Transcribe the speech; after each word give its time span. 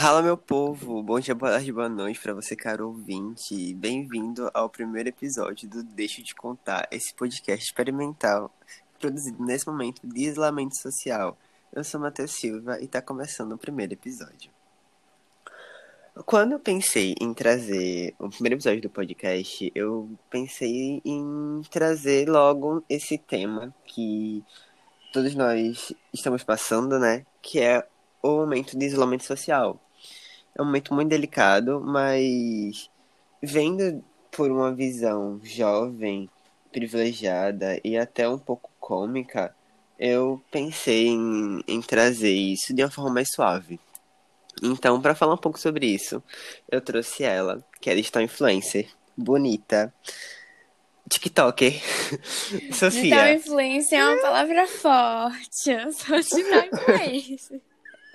Fala, 0.00 0.22
meu 0.22 0.36
povo! 0.36 1.02
Bom 1.02 1.18
dia, 1.18 1.34
boa 1.34 1.50
tarde, 1.50 1.72
boa 1.72 1.88
noite 1.88 2.20
para 2.20 2.32
você, 2.32 2.54
caro 2.54 2.86
ouvinte. 2.86 3.74
Bem-vindo 3.74 4.48
ao 4.54 4.70
primeiro 4.70 5.08
episódio 5.08 5.68
do 5.68 5.82
Deixa 5.82 6.22
te 6.22 6.36
contar, 6.36 6.86
esse 6.92 7.12
podcast 7.12 7.66
experimental 7.66 8.48
produzido 9.00 9.44
nesse 9.44 9.66
momento 9.66 10.00
de 10.04 10.26
isolamento 10.26 10.80
social. 10.80 11.36
Eu 11.72 11.82
sou 11.82 12.00
Matheus 12.00 12.30
Silva 12.30 12.78
e 12.78 12.84
está 12.84 13.02
começando 13.02 13.50
o 13.50 13.58
primeiro 13.58 13.92
episódio. 13.92 14.52
Quando 16.24 16.52
eu 16.52 16.60
pensei 16.60 17.16
em 17.20 17.34
trazer 17.34 18.14
o 18.20 18.30
primeiro 18.30 18.54
episódio 18.54 18.82
do 18.82 18.90
podcast, 18.90 19.72
eu 19.74 20.08
pensei 20.30 21.02
em 21.04 21.60
trazer 21.72 22.28
logo 22.28 22.84
esse 22.88 23.18
tema 23.18 23.74
que 23.84 24.44
todos 25.12 25.34
nós 25.34 25.92
estamos 26.14 26.44
passando, 26.44 27.00
né? 27.00 27.26
Que 27.42 27.58
é 27.58 27.84
o 28.22 28.28
momento 28.36 28.78
de 28.78 28.86
isolamento 28.86 29.24
social. 29.24 29.80
É 30.58 30.62
um 30.62 30.64
momento 30.64 30.92
muito 30.92 31.08
delicado, 31.08 31.80
mas 31.80 32.90
vendo 33.40 34.04
por 34.30 34.50
uma 34.50 34.74
visão 34.74 35.40
jovem, 35.44 36.28
privilegiada 36.72 37.80
e 37.84 37.96
até 37.96 38.28
um 38.28 38.38
pouco 38.38 38.70
cômica, 38.80 39.54
eu 39.98 40.42
pensei 40.50 41.06
em, 41.08 41.62
em 41.66 41.80
trazer 41.80 42.32
isso 42.32 42.74
de 42.74 42.82
uma 42.82 42.90
forma 42.90 43.10
mais 43.10 43.28
suave. 43.32 43.80
Então, 44.62 45.00
para 45.00 45.14
falar 45.14 45.34
um 45.34 45.38
pouco 45.38 45.58
sobre 45.58 45.86
isso, 45.86 46.22
eu 46.70 46.80
trouxe 46.80 47.22
ela, 47.22 47.64
que 47.80 47.90
é 47.90 47.94
digital 47.94 48.22
influencer, 48.22 48.88
bonita, 49.16 49.92
TikToker, 51.08 51.72
Sofia. 52.72 53.02
Digital 53.02 53.28
influencer 53.28 53.98
é 53.98 54.04
uma 54.04 54.20
palavra 54.20 54.66
forte. 54.66 55.70
Eu 55.70 55.92
sou 55.92 56.18
digital 56.18 56.64
influencer. 56.66 57.60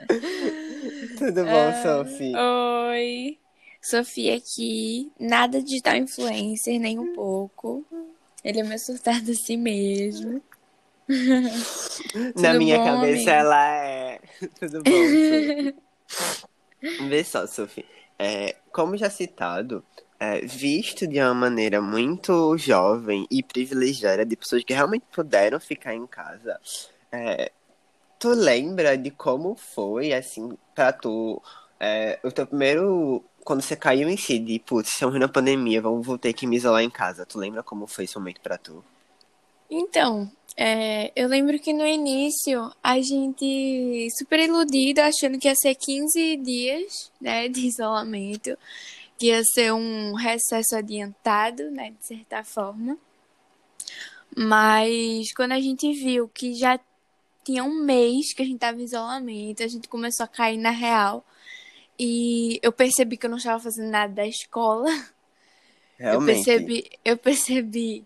Tudo 1.18 1.46
bom, 1.46 1.70
uh, 1.70 1.84
Sophie? 1.84 2.34
Oi. 2.36 3.38
Sofia 3.82 4.38
aqui. 4.38 5.12
Nada 5.20 5.62
digital 5.62 5.96
influencer, 5.98 6.80
nem 6.80 6.98
um 7.00 7.14
pouco. 7.14 7.86
Ele 8.44 8.60
é 8.60 8.64
meu 8.64 8.80
surtado 8.80 9.32
assim 9.32 9.58
mesmo. 9.58 10.42
Na 12.42 12.54
minha 12.54 12.78
bom, 12.78 12.86
cabeça 12.86 13.22
amigo? 13.22 13.30
ela 13.30 13.76
é. 13.76 14.20
Tudo 14.60 14.84
bom, 14.84 14.92
Vê 17.08 17.24
só, 17.24 17.46
Sophie. 17.48 17.86
É, 18.18 18.56
como 18.72 18.96
já 18.98 19.10
citado, 19.10 19.84
é, 20.20 20.40
visto 20.42 21.06
de 21.08 21.20
uma 21.20 21.34
maneira 21.34 21.82
muito 21.82 22.58
jovem 22.58 23.28
e 23.30 23.44
privilegiada 23.44 24.26
de 24.26 24.36
pessoas 24.36 24.64
que 24.64 24.74
realmente 24.74 25.06
puderam 25.12 25.60
ficar 25.60 25.94
em 25.94 26.08
casa, 26.08 26.60
é, 27.12 27.52
tu 28.24 28.30
lembra 28.30 28.98
de 28.98 29.12
como 29.12 29.54
foi, 29.54 30.14
assim, 30.14 30.58
pra 30.74 30.94
tu, 30.94 31.42
é, 31.78 32.18
o 32.24 32.32
teu 32.32 32.48
primeiro, 32.48 33.22
quando 33.44 33.62
você 33.62 33.76
caiu 33.76 34.08
em 34.08 34.16
si, 34.16 34.40
de, 34.40 34.60
putz, 34.60 34.94
estamos 34.94 35.20
na 35.20 35.28
pandemia, 35.28 35.82
vamos, 35.82 36.08
vou 36.08 36.18
ter 36.18 36.32
que 36.32 36.48
me 36.48 36.56
isolar 36.56 36.82
em 36.82 36.90
casa. 36.90 37.26
Tu 37.26 37.38
lembra 37.38 37.62
como 37.62 37.86
foi 37.86 38.06
esse 38.06 38.18
momento 38.18 38.40
pra 38.40 38.58
tu? 38.58 38.82
Então, 39.70 40.32
é, 40.56 41.12
eu 41.18 41.28
lembro 41.28 41.60
que 41.60 41.74
no 41.74 41.86
início 41.86 42.72
a 42.82 43.02
gente 43.02 44.08
super 44.18 44.40
iludida, 44.40 45.06
achando 45.06 45.38
que 45.38 45.50
ia 45.50 45.56
ser 45.56 45.76
15 45.76 46.38
dias, 46.38 47.12
né, 47.20 47.50
de 47.50 47.68
isolamento, 47.68 48.58
que 49.18 49.28
ia 49.28 49.44
ser 49.44 49.74
um 49.74 50.14
recesso 50.14 50.78
adiantado, 50.78 51.70
né, 51.72 51.92
de 52.00 52.08
certa 52.08 52.42
forma. 52.42 52.98
Mas 54.34 55.34
quando 55.36 55.52
a 55.52 55.60
gente 55.60 55.92
viu 55.92 56.30
que 56.34 56.54
já 56.54 56.80
tinha 57.44 57.64
um 57.64 57.84
mês 57.84 58.34
que 58.34 58.42
a 58.42 58.46
gente 58.46 58.60
tava 58.60 58.80
em 58.80 58.84
isolamento, 58.84 59.64
a 59.64 59.68
gente 59.68 59.88
começou 59.88 60.24
a 60.24 60.28
cair 60.28 60.58
na 60.58 60.72
real. 60.72 61.26
E 61.98 62.60
eu 62.64 62.72
percebi 62.72 63.18
que 63.18 63.26
eu 63.26 63.30
não 63.30 63.38
estava 63.38 63.60
fazendo 63.60 63.90
nada 63.90 64.14
da 64.14 64.28
escola. 64.28 64.90
Realmente. 65.98 66.32
Eu 66.32 66.36
percebi, 66.36 66.90
eu 67.06 67.18
percebi 67.18 68.04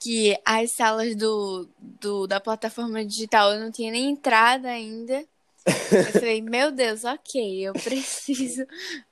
que 0.00 0.38
as 0.44 0.74
salas 0.74 1.14
do, 1.14 1.68
do, 1.78 2.26
da 2.26 2.40
plataforma 2.40 3.04
digital 3.04 3.52
eu 3.52 3.60
não 3.60 3.70
tinha 3.70 3.90
nem 3.90 4.10
entrada 4.10 4.68
ainda. 4.68 5.24
Eu 5.66 6.04
falei, 6.12 6.40
meu 6.40 6.72
Deus, 6.72 7.04
ok, 7.04 7.66
eu 7.66 7.72
preciso 7.74 8.66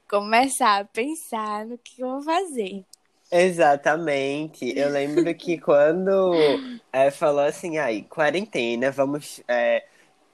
começar 0.08 0.80
a 0.80 0.84
pensar 0.84 1.66
no 1.66 1.76
que 1.78 2.00
eu 2.00 2.08
vou 2.08 2.22
fazer. 2.22 2.84
Exatamente. 3.30 4.72
Eu 4.76 4.90
lembro 4.90 5.34
que 5.34 5.58
quando 5.58 6.32
é, 6.92 7.10
falou 7.10 7.44
assim, 7.44 7.78
aí, 7.78 8.02
quarentena, 8.02 8.90
vamos, 8.90 9.42
é, 9.48 9.84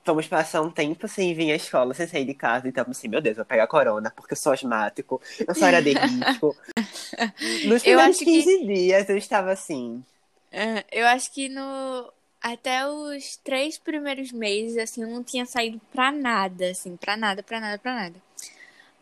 vamos 0.04 0.26
passar 0.26 0.60
um 0.60 0.70
tempo 0.70 1.08
sem 1.08 1.34
vir 1.34 1.52
à 1.52 1.56
escola, 1.56 1.94
sem 1.94 2.06
sair 2.06 2.24
de 2.24 2.34
casa. 2.34 2.68
Então, 2.68 2.84
assim, 2.88 3.08
meu 3.08 3.20
Deus, 3.20 3.36
vou 3.36 3.46
pegar 3.46 3.66
corona, 3.66 4.12
porque 4.14 4.34
eu 4.34 4.38
sou 4.38 4.52
asmático, 4.52 5.20
eu 5.46 5.54
sou 5.54 5.66
área 5.66 5.82
de 5.82 5.92
risco. 5.92 6.56
Nos 7.66 7.82
primeiros 7.82 8.18
15 8.18 8.58
que... 8.58 8.66
dias 8.66 9.08
eu 9.08 9.16
estava 9.16 9.52
assim. 9.52 10.04
É, 10.50 10.84
eu 10.92 11.06
acho 11.06 11.32
que 11.32 11.48
no 11.48 12.12
até 12.42 12.86
os 12.86 13.36
três 13.36 13.78
primeiros 13.78 14.32
meses, 14.32 14.76
assim, 14.76 15.02
eu 15.02 15.08
não 15.08 15.22
tinha 15.22 15.46
saído 15.46 15.80
pra 15.92 16.10
nada, 16.10 16.70
assim, 16.70 16.96
pra 16.96 17.16
nada, 17.16 17.42
pra 17.42 17.60
nada, 17.60 17.78
pra 17.78 17.94
nada. 17.94 18.14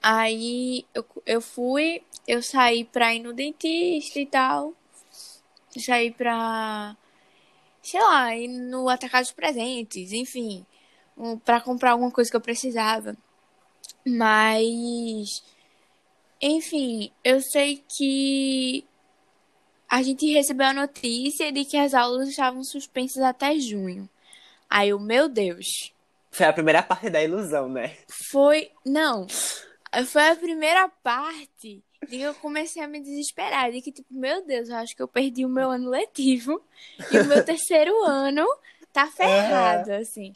Aí 0.03 0.87
eu, 0.95 1.05
eu 1.27 1.41
fui, 1.41 2.03
eu 2.27 2.43
saí 2.43 2.85
pra 2.85 3.15
ir 3.15 3.21
no 3.21 3.33
dentista 3.33 4.19
e 4.19 4.27
tal. 4.27 4.75
Saí 5.79 6.11
pra, 6.11 6.97
sei 7.83 8.01
lá, 8.01 8.35
ir 8.37 8.49
no 8.49 8.89
atacado 8.89 9.23
dos 9.23 9.33
presentes, 9.33 10.13
enfim, 10.13 10.67
um, 11.17 11.39
pra 11.39 11.61
comprar 11.61 11.93
alguma 11.93 12.11
coisa 12.11 12.31
que 12.31 12.37
eu 12.37 12.41
precisava. 12.41 13.17
Mas, 14.05 15.43
enfim, 16.41 17.13
eu 17.23 17.41
sei 17.41 17.85
que 17.89 18.85
a 19.89 20.03
gente 20.03 20.33
recebeu 20.33 20.67
a 20.67 20.73
notícia 20.73 21.53
de 21.53 21.65
que 21.65 21.77
as 21.77 21.95
aulas 21.95 22.29
estavam 22.29 22.65
suspensas 22.65 23.23
até 23.23 23.59
junho. 23.59 24.09
Aí 24.69 24.95
o 24.95 25.01
meu 25.01 25.29
Deus. 25.29 25.93
Foi 26.31 26.47
a 26.47 26.53
primeira 26.53 26.83
parte 26.83 27.11
da 27.11 27.23
ilusão, 27.23 27.69
né? 27.69 27.97
Foi. 28.09 28.71
Não. 28.87 29.27
Foi 30.07 30.29
a 30.29 30.37
primeira 30.37 30.89
parte 31.03 31.83
de 32.03 32.17
que 32.17 32.21
eu 32.21 32.35
comecei 32.35 32.83
a 32.83 32.89
me 32.89 33.01
desesperar. 33.01 33.71
De 33.71 33.81
que, 33.81 33.93
tipo, 33.93 34.13
meu 34.15 34.45
Deus, 34.45 34.69
eu 34.69 34.77
acho 34.77 34.95
que 34.95 35.03
eu 35.03 35.09
perdi 35.09 35.45
o 35.45 35.49
meu 35.49 35.71
ano 35.71 35.91
letivo. 35.91 36.61
E 37.11 37.19
o 37.19 37.25
meu 37.27 37.45
terceiro 37.45 37.93
ano 38.05 38.47
tá 38.93 39.07
ferrado, 39.07 39.93
assim. 39.93 40.33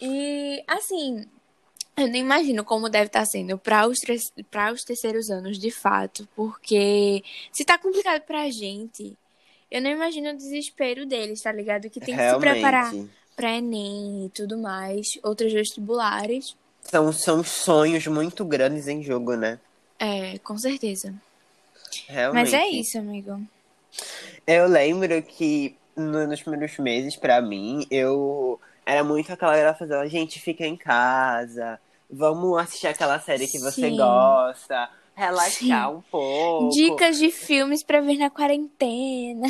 E, 0.00 0.62
assim, 0.66 1.26
eu 1.96 2.08
nem 2.08 2.22
imagino 2.22 2.64
como 2.64 2.88
deve 2.88 3.06
estar 3.06 3.20
tá 3.20 3.26
sendo 3.26 3.58
para 3.58 3.86
os, 3.86 3.98
para 4.50 4.72
os 4.72 4.82
terceiros 4.82 5.30
anos, 5.30 5.58
de 5.58 5.70
fato. 5.70 6.28
Porque 6.34 7.22
se 7.52 7.64
tá 7.64 7.78
complicado 7.78 8.22
pra 8.22 8.50
gente, 8.50 9.16
eu 9.70 9.80
não 9.80 9.90
imagino 9.90 10.30
o 10.30 10.36
desespero 10.36 11.06
deles, 11.06 11.42
tá 11.42 11.52
ligado? 11.52 11.90
Que 11.90 12.00
tem 12.00 12.14
que 12.14 12.20
Realmente. 12.20 12.48
se 12.48 12.54
preparar 12.54 12.92
pra 13.36 13.56
Enem 13.56 14.26
e 14.26 14.30
tudo 14.30 14.58
mais, 14.58 15.06
outros 15.22 15.52
vestibulares. 15.52 16.56
São, 16.90 17.12
são 17.12 17.44
sonhos 17.44 18.04
muito 18.08 18.44
grandes 18.44 18.88
em 18.88 19.00
jogo, 19.00 19.36
né? 19.36 19.60
É, 19.96 20.38
com 20.38 20.58
certeza. 20.58 21.14
Realmente. 22.08 22.50
Mas 22.50 22.52
é 22.52 22.66
isso, 22.66 22.98
amigo. 22.98 23.40
Eu 24.44 24.66
lembro 24.66 25.22
que 25.22 25.76
no, 25.94 26.26
nos 26.26 26.42
primeiros 26.42 26.76
meses, 26.78 27.14
para 27.14 27.40
mim, 27.40 27.86
eu 27.92 28.60
era 28.84 29.04
muito 29.04 29.32
aquela 29.32 29.52
galera 29.52 29.74
fazendo, 29.74 30.08
gente 30.08 30.40
fica 30.40 30.66
em 30.66 30.76
casa, 30.76 31.78
vamos 32.10 32.58
assistir 32.58 32.88
aquela 32.88 33.20
série 33.20 33.46
que 33.46 33.60
você 33.60 33.88
Sim. 33.88 33.96
gosta, 33.96 34.90
relaxar 35.14 35.90
Sim. 35.90 35.96
um 35.96 36.00
pouco. 36.00 36.70
Dicas 36.70 37.18
de 37.18 37.30
filmes 37.30 37.84
pra 37.84 38.00
ver 38.00 38.18
na 38.18 38.30
quarentena. 38.30 39.46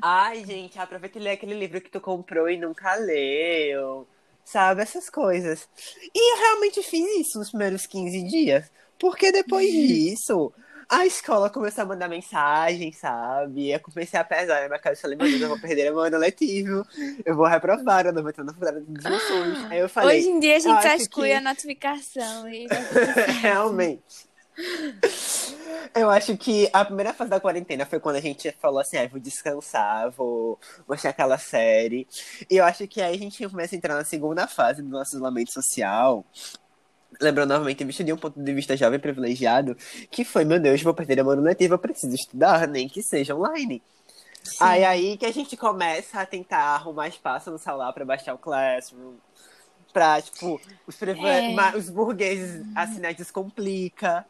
Ai, 0.00 0.42
gente, 0.42 0.78
aproveita 0.78 1.18
e 1.18 1.22
lê 1.22 1.30
aquele 1.32 1.52
livro 1.52 1.82
que 1.82 1.90
tu 1.90 2.00
comprou 2.00 2.48
e 2.48 2.56
nunca 2.56 2.94
leu 2.94 4.06
sabe? 4.50 4.82
Essas 4.82 5.10
coisas. 5.10 5.68
E 6.14 6.32
eu 6.32 6.38
realmente 6.38 6.82
fiz 6.82 7.06
isso 7.20 7.38
nos 7.38 7.50
primeiros 7.50 7.86
15 7.86 8.22
dias. 8.24 8.70
Porque 8.98 9.30
depois 9.30 9.68
uhum. 9.68 9.86
disso, 9.86 10.52
a 10.88 11.06
escola 11.06 11.50
começou 11.50 11.82
a 11.82 11.86
mandar 11.86 12.08
mensagem, 12.08 12.90
sabe? 12.92 13.70
Eu 13.70 13.80
comecei 13.80 14.18
a 14.18 14.24
pesar 14.24 14.62
na 14.62 14.68
minha. 14.68 14.80
Eu 14.82 14.96
falei, 14.96 15.16
meu 15.16 15.28
Deus, 15.28 15.42
eu 15.42 15.48
vou 15.48 15.60
perder 15.60 15.90
meu 15.90 16.00
ano 16.00 16.18
letivo. 16.18 16.84
Eu 17.24 17.36
vou 17.36 17.46
reprovar, 17.46 18.06
eu 18.06 18.12
não 18.12 18.22
vou 18.22 18.30
entrar 18.30 18.44
na 18.44 18.52
faculdade 18.52 18.84
dos 18.86 19.04
meus 19.04 19.22
sonhos. 19.22 19.70
Aí 19.70 19.78
eu 19.78 19.88
falei. 19.88 20.18
Hoje 20.18 20.28
em 20.28 20.40
dia 20.40 20.56
a 20.56 20.58
gente 20.58 20.82
só 20.82 20.94
exclui 20.94 21.28
que... 21.28 21.34
a 21.34 21.40
notificação. 21.40 22.48
E... 22.48 22.66
Realmente. 23.40 24.27
Eu 25.94 26.10
acho 26.10 26.36
que 26.36 26.68
a 26.72 26.84
primeira 26.84 27.14
fase 27.14 27.30
da 27.30 27.40
quarentena 27.40 27.86
foi 27.86 28.00
quando 28.00 28.16
a 28.16 28.20
gente 28.20 28.50
falou 28.60 28.80
assim, 28.80 28.96
ah, 28.98 29.08
vou 29.08 29.20
descansar, 29.20 30.10
vou 30.10 30.58
mostrar 30.86 31.10
aquela 31.10 31.38
série. 31.38 32.06
E 32.50 32.56
eu 32.56 32.64
acho 32.64 32.86
que 32.86 33.00
aí 33.00 33.14
a 33.14 33.18
gente 33.18 33.48
começa 33.48 33.74
a 33.74 33.78
entrar 33.78 33.94
na 33.94 34.04
segunda 34.04 34.46
fase 34.46 34.82
do 34.82 34.88
nosso 34.88 35.16
isolamento 35.16 35.52
social. 35.52 36.24
Lembrando 37.20 37.50
novamente, 37.50 37.84
visto 37.84 38.04
de 38.04 38.12
um 38.12 38.16
ponto 38.16 38.40
de 38.40 38.52
vista 38.52 38.76
jovem 38.76 38.98
privilegiado, 38.98 39.76
que 40.10 40.24
foi, 40.24 40.44
meu 40.44 40.60
Deus, 40.60 40.82
vou 40.82 40.92
perder 40.94 41.20
a 41.20 41.24
mano 41.24 41.42
letiva, 41.42 41.74
eu 41.74 41.78
preciso 41.78 42.14
estudar, 42.14 42.68
nem 42.68 42.88
que 42.88 43.02
seja 43.02 43.34
online. 43.34 43.82
Sim. 44.42 44.56
Aí 44.60 44.84
aí 44.84 45.16
que 45.16 45.26
a 45.26 45.32
gente 45.32 45.56
começa 45.56 46.20
a 46.20 46.26
tentar 46.26 46.74
arrumar 46.74 47.08
espaço 47.08 47.50
no 47.50 47.58
celular 47.58 47.92
para 47.92 48.04
baixar 48.04 48.34
o 48.34 48.38
Classroom, 48.38 49.14
pra, 49.92 50.20
tipo, 50.20 50.60
os, 50.86 51.02
É. 51.02 51.76
os 51.76 51.88
burgueses 51.88 52.64
assinar 52.74 53.14
Descomplica. 53.14 54.26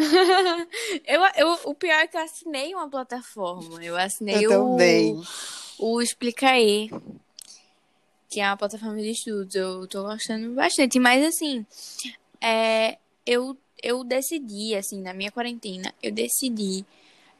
eu, 1.06 1.20
eu, 1.36 1.58
o 1.64 1.74
pior 1.74 2.00
é 2.00 2.06
que 2.06 2.16
eu 2.16 2.22
assinei 2.22 2.74
uma 2.74 2.88
plataforma. 2.88 3.84
Eu 3.84 3.96
assinei 3.96 4.44
Eu 4.44 4.50
o, 4.50 4.70
também. 4.70 5.22
o 5.78 6.00
Explicae, 6.02 6.90
que 8.28 8.40
é 8.40 8.46
uma 8.46 8.56
plataforma 8.56 8.96
de 8.96 9.10
estudos. 9.10 9.54
Eu 9.54 9.86
tô 9.86 10.02
gostando 10.02 10.54
bastante. 10.54 10.98
Mas, 10.98 11.24
assim, 11.24 11.66
é, 12.40 12.98
eu, 13.26 13.56
eu 13.82 14.02
decidi, 14.04 14.74
assim, 14.74 15.00
na 15.02 15.12
minha 15.12 15.30
quarentena, 15.30 15.94
eu 16.02 16.12
decidi 16.12 16.84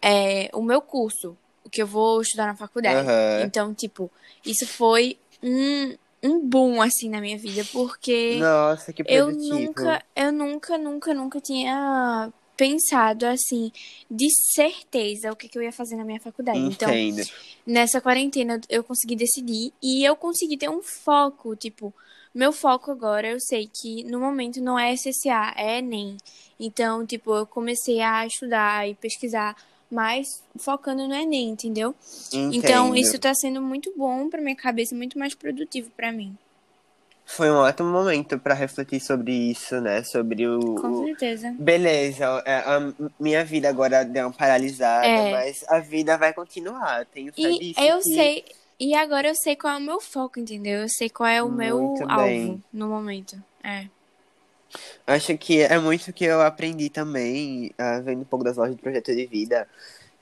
é, 0.03 0.51
o 0.53 0.63
meu 0.63 0.81
curso, 0.81 1.37
o 1.65 1.71
que 1.71 1.83
eu 1.83 1.87
vou 1.87 2.21
estudar 2.21 2.47
na 2.47 2.56
faculdade. 2.56 3.09
Aham. 3.09 3.43
Então, 3.45 3.75
tipo, 3.75 4.11
isso 4.45 4.67
foi 4.67 5.19
um, 5.43 5.97
um 6.23 6.41
boom, 6.47 6.83
assim, 6.83 7.09
na 7.09 7.21
minha 7.21 7.39
vida, 7.39 7.63
porque 7.73 8.39
Nossa, 8.39 8.93
que 8.93 9.05
eu 9.06 9.31
nunca, 9.31 10.03
eu 10.15 10.33
nunca, 10.33 10.77
nunca, 10.79 11.15
nunca 11.15 11.41
tinha 11.41 12.33
pensado, 12.61 13.25
assim, 13.25 13.73
de 14.11 14.29
certeza 14.53 15.33
o 15.33 15.37
que, 15.37 15.49
que 15.49 15.57
eu 15.57 15.62
ia 15.62 15.73
fazer 15.73 15.97
na 15.97 16.05
minha 16.05 16.21
faculdade. 16.21 16.59
Então, 16.59 16.95
Entendo. 16.95 17.27
nessa 17.67 18.03
quarentena 18.03 18.61
eu 18.69 18.85
consegui 18.85 19.17
decidir 19.17 19.73
e 19.83 20.05
eu 20.05 20.15
consegui 20.15 20.59
ter 20.59 20.69
um 20.69 20.83
foco, 20.83 21.57
tipo, 21.57 21.91
meu 22.35 22.53
foco 22.53 22.91
agora, 22.91 23.29
eu 23.29 23.41
sei 23.41 23.67
que 23.67 24.05
no 24.05 24.21
momento 24.21 24.61
não 24.61 24.79
é 24.79 24.93
SSA, 24.93 25.55
é 25.57 25.79
ENEM. 25.79 26.19
Então, 26.59 27.07
tipo, 27.07 27.35
eu 27.35 27.47
comecei 27.47 28.03
a 28.03 28.27
estudar 28.27 28.87
e 28.87 28.95
pesquisar 28.95 29.56
mais 29.91 30.27
focando 30.59 31.09
no 31.09 31.15
ENEM, 31.15 31.49
entendeu? 31.49 31.95
Então, 32.31 32.89
Entendo. 32.89 32.97
isso 32.99 33.19
tá 33.19 33.35
sendo 33.35 33.63
muito 33.63 33.91
bom 33.97 34.29
pra 34.29 34.43
minha 34.43 34.55
cabeça, 34.55 34.95
muito 34.95 35.19
mais 35.19 35.35
produtivo 35.35 35.89
pra 35.97 36.13
mim. 36.13 36.37
Foi 37.37 37.49
um 37.50 37.55
ótimo 37.56 37.88
momento 37.91 38.38
pra 38.38 38.55
refletir 38.55 39.00
sobre 39.00 39.32
isso, 39.32 39.81
né? 39.81 40.03
Sobre 40.03 40.47
o. 40.49 40.59
Com 40.75 40.88
o- 40.91 41.05
certeza. 41.06 41.55
Beleza, 41.59 42.25
é, 42.44 42.56
a 42.56 42.93
minha 43.21 43.44
vida 43.44 43.69
agora 43.69 44.05
deu 44.05 44.27
uma 44.27 44.32
paralisada, 44.32 45.06
É. 45.06 45.31
mas 45.31 45.65
a 45.69 45.79
vida 45.79 46.19
vai 46.19 46.32
continuar. 46.32 47.06
Tenho 47.06 47.32
fé 47.32 47.41
E 47.43 47.59
disso 47.59 47.81
eu 47.81 47.99
que- 47.99 48.15
sei, 48.15 48.44
e 48.81 48.94
agora 48.94 49.29
eu 49.29 49.35
sei 49.37 49.55
qual 49.55 49.75
é 49.75 49.77
o 49.77 49.81
meu 49.81 50.00
foco, 50.00 50.41
entendeu? 50.41 50.81
Eu 50.81 50.88
sei 50.88 51.09
qual 51.09 51.29
é 51.29 51.41
o 51.43 51.49
meu 51.49 51.81
Muito 51.81 52.03
alvo 52.11 52.25
bem. 52.25 52.65
no 52.73 52.88
momento. 52.88 53.37
É. 53.62 53.87
Acho 55.06 55.37
que 55.38 55.61
é 55.62 55.79
muito 55.79 56.12
que 56.12 56.25
eu 56.25 56.41
aprendi 56.43 56.88
também, 56.91 57.73
ah, 57.79 58.00
vendo 58.00 58.23
um 58.23 58.25
pouco 58.25 58.44
das 58.44 58.56
lojas 58.56 58.75
de 58.75 58.82
projeto 58.82 59.15
de 59.15 59.27
vida, 59.27 59.69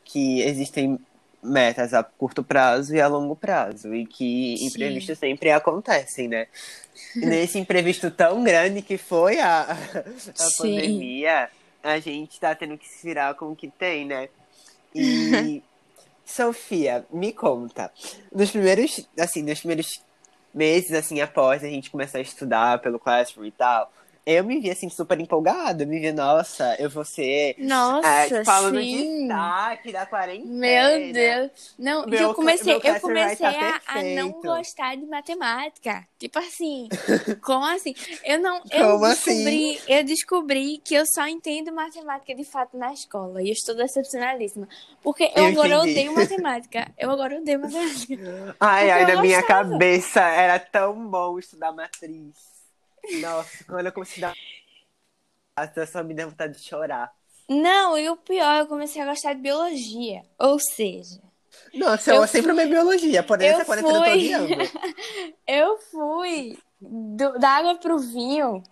que 0.04 0.40
existem 0.42 0.98
metas 1.42 1.94
a 1.94 2.02
curto 2.02 2.42
prazo 2.42 2.94
e 2.94 3.00
a 3.00 3.06
longo 3.06 3.36
prazo, 3.36 3.94
e 3.94 4.06
que 4.06 4.56
Sim. 4.56 4.66
imprevistos 4.66 5.18
sempre 5.18 5.50
acontecem, 5.50 6.28
né? 6.28 6.46
Nesse 7.16 7.58
imprevisto 7.58 8.10
tão 8.10 8.42
grande 8.42 8.82
que 8.82 8.98
foi 8.98 9.38
a, 9.38 9.62
a 9.62 9.76
Sim. 10.16 10.58
pandemia, 10.58 11.48
a 11.82 11.98
gente 11.98 12.38
tá 12.40 12.54
tendo 12.54 12.76
que 12.76 12.88
se 12.88 13.06
virar 13.06 13.34
com 13.34 13.52
o 13.52 13.56
que 13.56 13.68
tem, 13.68 14.04
né? 14.04 14.28
E, 14.94 15.62
Sofia, 16.24 17.06
me 17.10 17.32
conta, 17.32 17.90
nos 18.32 18.50
primeiros, 18.50 19.08
assim, 19.18 19.42
nos 19.42 19.60
primeiros 19.60 20.02
meses, 20.52 20.92
assim, 20.92 21.20
após 21.20 21.62
a 21.62 21.68
gente 21.68 21.90
começar 21.90 22.18
a 22.18 22.22
estudar 22.22 22.80
pelo 22.80 22.98
Classroom 22.98 23.46
e 23.46 23.52
tal, 23.52 23.90
eu 24.28 24.44
me 24.44 24.60
vi, 24.60 24.70
assim, 24.70 24.88
super 24.90 25.18
empolgada, 25.18 25.86
me 25.86 25.98
vi, 25.98 26.12
nossa, 26.12 26.76
eu 26.78 26.90
vou 26.90 27.04
ser 27.04 27.56
Nossa, 27.58 28.06
é, 28.06 28.26
tipo, 28.28 28.50
aluno 28.50 28.78
de 28.80 28.90
sim. 28.90 29.26
destaque 29.26 29.92
da 29.92 30.04
quarentena. 30.06 30.52
Meu 30.52 31.12
Deus. 31.12 31.74
Não, 31.78 32.06
Meu 32.06 32.20
eu 32.20 32.34
comecei, 32.34 32.74
eu 32.74 32.80
vai 32.80 33.00
comecei 33.00 33.36
tá 33.38 33.80
a, 33.86 34.00
a 34.00 34.02
não 34.02 34.32
gostar 34.42 34.96
de 34.96 35.06
matemática. 35.06 36.06
Tipo 36.18 36.38
assim, 36.38 36.88
como 37.42 37.64
assim? 37.64 37.94
Eu 38.22 38.38
não, 38.40 38.62
eu 38.70 38.92
Como 38.92 39.04
assim? 39.06 39.30
descobri, 39.30 39.80
eu 39.86 40.04
descobri 40.04 40.78
que 40.84 40.94
eu 40.94 41.04
só 41.06 41.26
entendo 41.26 41.72
matemática 41.72 42.34
de 42.34 42.44
fato 42.44 42.76
na 42.76 42.92
escola 42.92 43.42
e 43.42 43.48
eu 43.48 43.52
estou 43.52 43.74
decepcionadíssima, 43.74 44.68
porque 45.02 45.32
eu, 45.34 45.44
Eu 45.44 45.46
agora 45.46 45.76
entendi. 45.76 45.90
odeio 45.92 46.12
matemática. 46.12 46.92
Eu 46.98 47.10
agora 47.10 47.36
odeio 47.38 47.60
matemática. 47.60 48.14
Ai, 48.60 48.90
ai, 48.90 49.06
na 49.06 49.20
minha 49.22 49.42
cabeça 49.42 50.20
era 50.20 50.58
tão 50.58 51.08
bom 51.08 51.38
estudar 51.38 51.72
matriz. 51.72 52.34
Nossa, 53.20 53.64
quando 53.64 53.86
eu 53.86 53.92
comecei 53.92 54.22
a 54.24 54.34
eu 55.76 55.86
só 55.86 56.02
me 56.02 56.14
deu 56.14 56.30
vontade 56.30 56.54
de 56.54 56.64
chorar. 56.64 57.12
Não, 57.48 57.96
e 57.98 58.08
o 58.08 58.16
pior, 58.16 58.60
eu 58.60 58.66
comecei 58.66 59.00
a 59.02 59.06
gostar 59.06 59.34
de 59.34 59.40
biologia. 59.42 60.22
Ou 60.38 60.58
seja, 60.58 61.20
Nossa, 61.74 62.10
eu, 62.12 62.16
Eu 62.16 62.26
sempre 62.26 62.50
amei 62.52 62.66
biologia, 62.66 63.22
porém 63.22 63.48
eu 63.48 63.54
essa 63.54 63.64
quarentena 63.64 63.98
eu 63.98 64.02
tô 64.02 64.10
fui. 64.10 64.12
odiando. 64.12 64.70
eu 65.46 65.78
fui 65.78 66.58
do- 66.80 67.38
da 67.38 67.50
água 67.50 67.76
pro 67.76 67.98
vinho, 67.98 68.62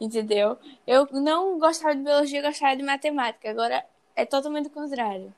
entendeu? 0.00 0.58
Eu 0.86 1.06
não 1.12 1.58
gostava 1.58 1.94
de 1.96 2.02
biologia, 2.02 2.40
eu 2.40 2.44
gostava 2.48 2.76
de 2.76 2.82
matemática. 2.82 3.50
Agora 3.50 3.84
é 4.16 4.26
totalmente 4.26 4.68
o 4.68 4.70
contrário. 4.70 5.34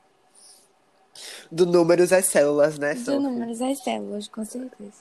Do 1.50 1.66
números 1.66 2.12
às 2.12 2.26
células, 2.26 2.78
né, 2.78 2.94
Do 3.04 3.16
Sophie? 3.16 3.20
números 3.20 3.62
às 3.62 3.78
células, 3.84 4.26
com 4.26 4.44
certeza. 4.44 5.00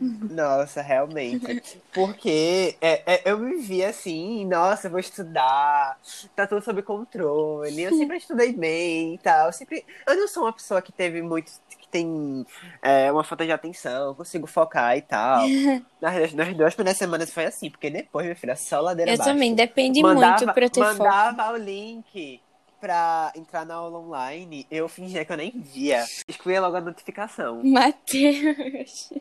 Nossa, 0.30 0.80
realmente. 0.80 1.62
Porque 1.92 2.76
é, 2.80 3.02
é, 3.14 3.22
eu 3.24 3.38
me 3.38 3.56
vi 3.56 3.84
assim, 3.84 4.46
nossa, 4.46 4.86
eu 4.86 4.90
vou 4.90 5.00
estudar, 5.00 5.98
tá 6.34 6.46
tudo 6.46 6.64
sob 6.64 6.80
controle. 6.82 7.82
Eu 7.82 7.94
sempre 7.96 8.16
estudei 8.16 8.52
bem 8.52 9.14
e 9.14 9.18
tal. 9.18 9.46
Eu 9.48 9.52
sempre. 9.52 9.84
Eu 10.06 10.16
não 10.16 10.28
sou 10.28 10.44
uma 10.44 10.52
pessoa 10.52 10.80
que 10.80 10.92
teve 10.92 11.20
muito. 11.22 11.52
que 11.68 11.88
tem 11.88 12.46
é, 12.82 13.10
uma 13.12 13.24
falta 13.24 13.44
de 13.44 13.52
atenção, 13.52 14.14
consigo 14.14 14.46
focar 14.46 14.96
e 14.96 15.02
tal. 15.02 15.42
Nas, 16.00 16.32
nas 16.32 16.56
duas 16.56 16.74
primeiras 16.74 16.96
semanas 16.96 17.30
foi 17.30 17.44
assim, 17.44 17.68
porque 17.68 17.90
depois, 17.90 18.24
minha 18.24 18.34
filha, 18.34 18.56
só 18.56 18.80
ladeira 18.80 19.10
Eu 19.10 19.14
abaixo. 19.16 19.30
também, 19.32 19.54
depende 19.54 20.00
mandava, 20.00 20.38
muito 20.38 20.54
pra 20.54 20.64
eu 20.64 20.70
ter 20.70 20.80
foco. 20.80 20.98
mandava 20.98 21.52
o 21.52 21.56
link 21.58 22.40
pra 22.80 23.30
entrar 23.36 23.66
na 23.66 23.74
aula 23.74 23.98
online, 23.98 24.66
eu 24.70 24.88
fingia 24.88 25.22
que 25.26 25.30
eu 25.30 25.36
nem 25.36 25.50
via. 25.50 26.02
Excluía 26.26 26.62
logo 26.62 26.74
a 26.78 26.80
notificação. 26.80 27.60
Matheus. 27.62 29.12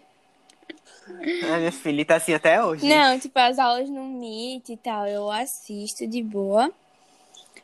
Ai, 1.43 1.59
minha 1.59 1.71
filha, 1.71 2.05
tá 2.05 2.15
assim 2.15 2.33
até 2.33 2.63
hoje. 2.63 2.85
Não, 2.85 3.19
tipo, 3.19 3.37
as 3.39 3.59
aulas 3.59 3.89
no 3.89 4.03
Meet 4.05 4.69
e 4.69 4.77
tal, 4.77 5.07
eu 5.07 5.29
assisto 5.29 6.07
de 6.07 6.21
boa. 6.23 6.71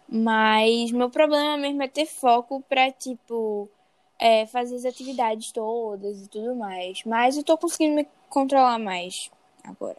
Mas 0.08 0.92
meu 0.92 1.10
problema 1.10 1.58
mesmo 1.58 1.82
é 1.84 1.88
ter 1.88 2.06
foco 2.06 2.62
pra, 2.70 2.92
tipo, 2.92 3.70
é, 4.20 4.46
fazer 4.46 4.76
as 4.76 4.86
atividades 4.86 5.52
todas 5.52 6.22
e 6.22 6.28
tudo 6.28 6.56
mais. 6.56 7.04
Mas 7.06 7.38
eu 7.38 7.44
tô 7.44 7.58
conseguindo 7.58 7.96
me 7.96 8.08
controlar 8.30 8.78
mais 8.78 9.30
agora. 9.64 9.98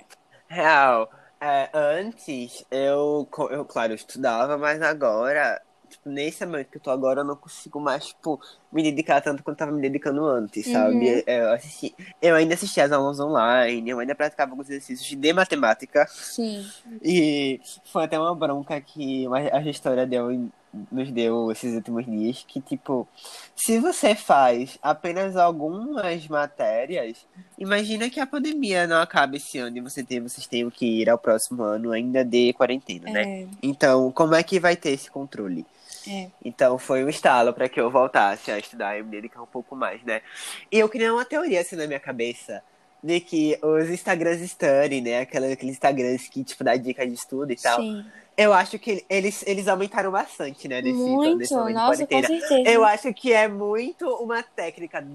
Real. 0.49 1.11
É, 1.41 1.69
antes, 1.75 2.65
eu, 2.71 3.29
eu, 3.51 3.65
claro, 3.65 3.93
eu 3.93 3.97
estudava, 3.97 4.57
mas 4.57 4.81
agora, 4.81 5.61
tipo, 5.87 6.09
nesse 6.09 6.45
momento 6.45 6.69
que 6.69 6.77
eu 6.77 6.81
tô 6.83 6.91
agora, 6.91 7.21
eu 7.21 7.25
não 7.25 7.37
consigo 7.37 7.81
mais, 7.81 8.07
tipo, 8.07 8.41
me 8.73 8.83
dedicar 8.83 9.21
tanto 9.21 9.43
quanto 9.43 9.57
tava 9.59 9.73
me 9.73 9.81
dedicando 9.81 10.25
antes, 10.25 10.71
sabe? 10.71 10.97
Uhum. 10.97 11.23
Eu, 11.27 11.53
assisti, 11.53 11.95
eu 12.21 12.35
ainda 12.35 12.55
assistia 12.55 12.85
as 12.85 12.93
aulas 12.93 13.19
online, 13.19 13.89
eu 13.89 13.99
ainda 13.99 14.15
praticava 14.15 14.53
alguns 14.53 14.69
exercícios 14.69 15.09
de 15.09 15.33
matemática, 15.33 16.07
Sim. 16.09 16.67
e 17.03 17.61
foi 17.85 18.05
até 18.05 18.19
uma 18.19 18.35
bronca 18.35 18.81
que 18.81 19.27
a 19.53 19.63
gestora 19.63 20.07
deu, 20.07 20.51
nos 20.91 21.11
deu 21.11 21.51
esses 21.51 21.75
últimos 21.75 22.05
dias, 22.05 22.45
que, 22.47 22.61
tipo, 22.61 23.09
se 23.55 23.79
você 23.79 24.15
faz 24.15 24.79
apenas 24.83 25.37
algumas 25.37 26.27
matérias, 26.29 27.27
imagina 27.59 28.11
que 28.11 28.21
a 28.21 28.27
pandemia 28.27 28.87
não 28.87 29.01
acabe 29.01 29.39
esse 29.39 29.59
ano 29.59 29.79
e 29.79 29.81
você 29.81 30.03
tem, 30.03 30.21
vocês 30.21 30.47
tenham 30.47 30.71
que 30.71 31.03
ir 31.03 31.09
ao 31.09 31.19
próximo 31.19 31.63
ano 31.63 31.93
ainda 31.93 32.25
de 32.25 32.53
quarentena, 32.53 33.11
né? 33.11 33.43
É, 33.43 33.47
Então, 33.63 34.13
como 34.13 34.35
é 34.35 34.43
que 34.43 34.61
vai 34.61 34.77
ter 34.77 34.91
esse 34.91 35.11
controle? 35.11 35.65
É. 36.09 36.31
Então, 36.45 36.79
foi 36.79 37.05
um 37.05 37.09
estalo 37.09 37.53
para 37.53 37.69
que 37.69 37.81
eu 37.81 37.91
voltasse 37.91 38.51
a 38.51 38.59
estudar 38.59 38.99
e 38.99 39.03
me 39.03 39.11
dedicar 39.11 39.43
um 39.43 39.47
pouco 39.47 39.75
mais, 39.75 40.03
né? 40.03 40.23
E 40.71 40.79
eu 40.79 40.89
criei 40.89 41.11
uma 41.11 41.25
teoria 41.25 41.61
assim 41.61 41.77
na 41.77 41.87
minha 41.87 42.01
cabeça 42.01 42.63
de 43.03 43.21
que 43.21 43.59
os 43.63 43.89
Instagrams 43.89 44.43
Study, 44.49 45.01
né? 45.01 45.21
Aquela, 45.21 45.47
aqueles 45.53 45.75
Instagrams 45.75 46.29
que, 46.29 46.43
tipo, 46.43 46.65
dá 46.65 46.77
dica 46.77 47.07
de 47.07 47.15
estudo 47.15 47.53
e 47.53 47.57
tal. 47.57 47.81
Sim. 47.81 48.05
Eu 48.37 48.53
acho 48.53 48.79
que 48.79 49.03
eles, 49.09 49.43
eles 49.47 49.67
aumentaram 49.67 50.11
bastante, 50.11 50.69
né? 50.69 50.83
Nesse, 50.83 50.99
Muito. 50.99 51.39
nesse 51.39 51.55
momento 51.55 51.75
Nossa, 51.75 52.07
com 52.07 52.23
certeza. 52.23 52.69
Eu 52.69 52.85
acho 52.85 53.15
que 53.15 53.33
é 53.33 53.49
muito 53.49 54.07
uma 54.17 54.43
técnica 54.43 55.07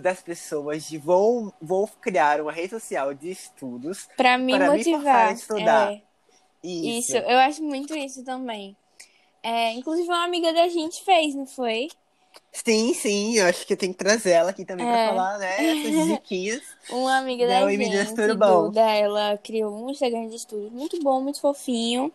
das 0.00 0.22
pessoas 0.22 0.88
de 0.88 0.96
vou, 0.96 1.52
vou 1.60 1.86
criar 2.00 2.40
uma 2.40 2.50
rede 2.50 2.70
social 2.70 3.12
de 3.12 3.30
estudos. 3.30 4.08
Pra 4.16 4.38
me 4.38 4.56
para 4.56 4.70
me 4.70 4.78
motivar. 4.78 5.00
forçar 5.02 5.28
a 5.28 5.32
estudar. 5.32 5.92
É. 5.92 6.02
Isso. 6.64 7.16
Isso, 7.16 7.16
eu 7.16 7.38
acho 7.40 7.62
muito 7.62 7.94
isso 7.94 8.24
também. 8.24 8.74
É, 9.42 9.72
inclusive, 9.72 10.08
uma 10.08 10.24
amiga 10.24 10.52
da 10.52 10.68
gente 10.68 11.04
fez, 11.04 11.34
não 11.34 11.46
foi? 11.46 11.88
Sim, 12.52 12.92
sim, 12.94 13.36
eu 13.38 13.46
acho 13.46 13.66
que 13.66 13.72
eu 13.72 13.76
tenho 13.76 13.92
que 13.92 13.98
trazer 13.98 14.30
ela 14.30 14.50
aqui 14.50 14.64
também 14.64 14.86
pra 14.86 14.98
É. 14.98 15.08
falar, 15.08 15.38
né? 15.38 15.70
Essas 15.72 15.94
diquinhas. 16.06 16.62
Uma 16.88 17.18
amiga 17.18 17.46
da 17.46 17.64
meninas, 17.64 18.08
gente? 18.08 18.34
Duda, 18.34 18.80
ela 18.80 19.38
criou 19.38 19.72
um 19.72 19.90
Instagram 19.90 20.28
de 20.28 20.36
estudos 20.36 20.70
muito 20.70 20.98
bom, 21.02 21.20
muito 21.20 21.40
fofinho. 21.40 22.12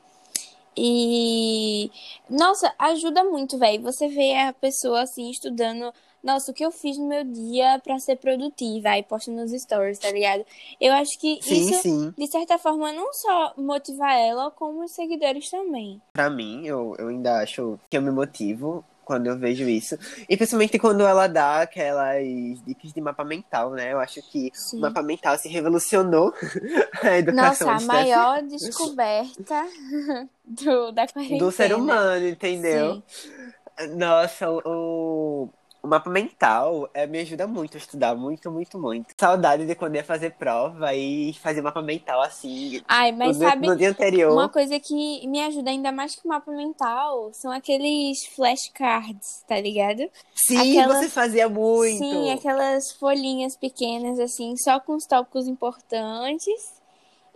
E 0.76 1.90
nossa, 2.30 2.72
ajuda 2.78 3.24
muito, 3.24 3.58
velho. 3.58 3.82
Você 3.82 4.08
vê 4.08 4.36
a 4.36 4.54
pessoa 4.54 5.02
assim 5.02 5.30
estudando 5.32 5.92
nossa, 6.28 6.52
o 6.52 6.54
que 6.54 6.66
eu 6.66 6.72
fiz 6.72 6.98
no 6.98 7.08
meu 7.08 7.24
dia 7.24 7.80
pra 7.82 7.98
ser 8.00 8.18
produtiva, 8.18 8.90
aí 8.90 9.02
posto 9.02 9.32
nos 9.32 9.50
stories, 9.52 9.98
tá 9.98 10.12
ligado? 10.12 10.46
Eu 10.80 10.92
acho 10.92 11.18
que 11.18 11.40
Sim, 11.42 11.70
isso, 11.70 11.82
sim. 11.82 12.14
de 12.18 12.28
certa 12.28 12.58
forma, 12.58 12.92
não 12.92 13.14
só 13.14 13.54
motiva 13.56 14.12
ela, 14.12 14.52
como 14.52 14.84
os 14.84 14.92
seguidores 14.92 15.50
também. 15.50 16.02
Pra 16.12 16.30
mim, 16.30 16.68
eu, 16.68 16.94
eu 17.00 17.08
ainda 17.08 17.40
acho 17.40 17.80
que 17.90 17.96
eu 17.96 18.02
me 18.02 18.12
motivo 18.12 18.84
quando 19.06 19.28
eu 19.28 19.40
vejo 19.40 19.64
isso. 19.70 19.98
E 20.28 20.36
principalmente 20.36 20.78
quando 20.78 21.08
ela 21.08 21.28
dá 21.28 21.62
aquelas 21.62 22.26
dicas 22.66 22.92
de 22.92 23.00
mapa 23.00 23.24
mental, 23.24 23.72
né? 23.72 23.94
Eu 23.94 24.00
acho 24.02 24.22
que 24.30 24.52
Sim. 24.54 24.80
o 24.80 24.82
mapa 24.82 25.02
mental 25.02 25.38
se 25.38 25.48
revolucionou 25.48 26.34
a 27.02 27.18
educação 27.20 27.72
Nossa, 27.72 27.86
a 27.86 27.88
maior 27.88 28.42
descoberta 28.44 29.66
do, 30.44 30.92
da 30.92 31.08
quarentena. 31.08 31.40
do 31.40 31.52
ser 31.54 31.74
humano, 31.74 32.28
entendeu? 32.28 33.02
Sim. 33.08 33.96
Nossa, 33.96 34.50
o, 34.52 35.50
o 35.88 35.90
mapa 35.90 36.10
mental 36.10 36.90
é, 36.94 37.08
me 37.08 37.20
ajuda 37.20 37.48
muito 37.48 37.76
a 37.76 37.78
estudar, 37.78 38.14
muito, 38.14 38.52
muito, 38.52 38.78
muito. 38.78 39.14
Saudade 39.18 39.66
de 39.66 39.74
quando 39.74 39.96
ia 39.96 40.04
fazer 40.04 40.32
prova 40.32 40.94
e 40.94 41.34
fazer 41.36 41.62
mapa 41.62 41.82
mental 41.82 42.22
assim. 42.22 42.82
Ai, 42.88 43.14
mas 43.14 43.38
no, 43.38 43.48
sabe, 43.48 43.68
no 43.68 43.76
dia 43.78 43.90
anterior. 43.90 44.34
uma 44.34 44.50
coisa 44.50 44.78
que 44.82 45.26
me 45.28 45.42
ajuda 45.42 45.70
ainda 45.70 45.92
mais 45.92 46.14
que 46.14 46.26
o 46.26 46.28
mapa 46.28 46.52
mental 46.52 47.32
são 47.34 47.50
aqueles 47.52 48.26
flashcards, 48.36 49.44
tá 49.48 49.60
ligado? 49.60 50.10
Sim, 50.36 50.78
aquela- 50.78 50.96
você 51.02 51.10
fazia 51.10 51.48
muito. 51.48 51.98
Sim, 51.98 52.32
aquelas 52.34 52.92
folhinhas 52.92 53.56
pequenas, 53.56 54.20
assim, 54.20 54.58
só 54.58 54.82
com 54.82 54.94
os 54.96 55.06
tópicos 55.06 55.48
importantes. 55.48 56.76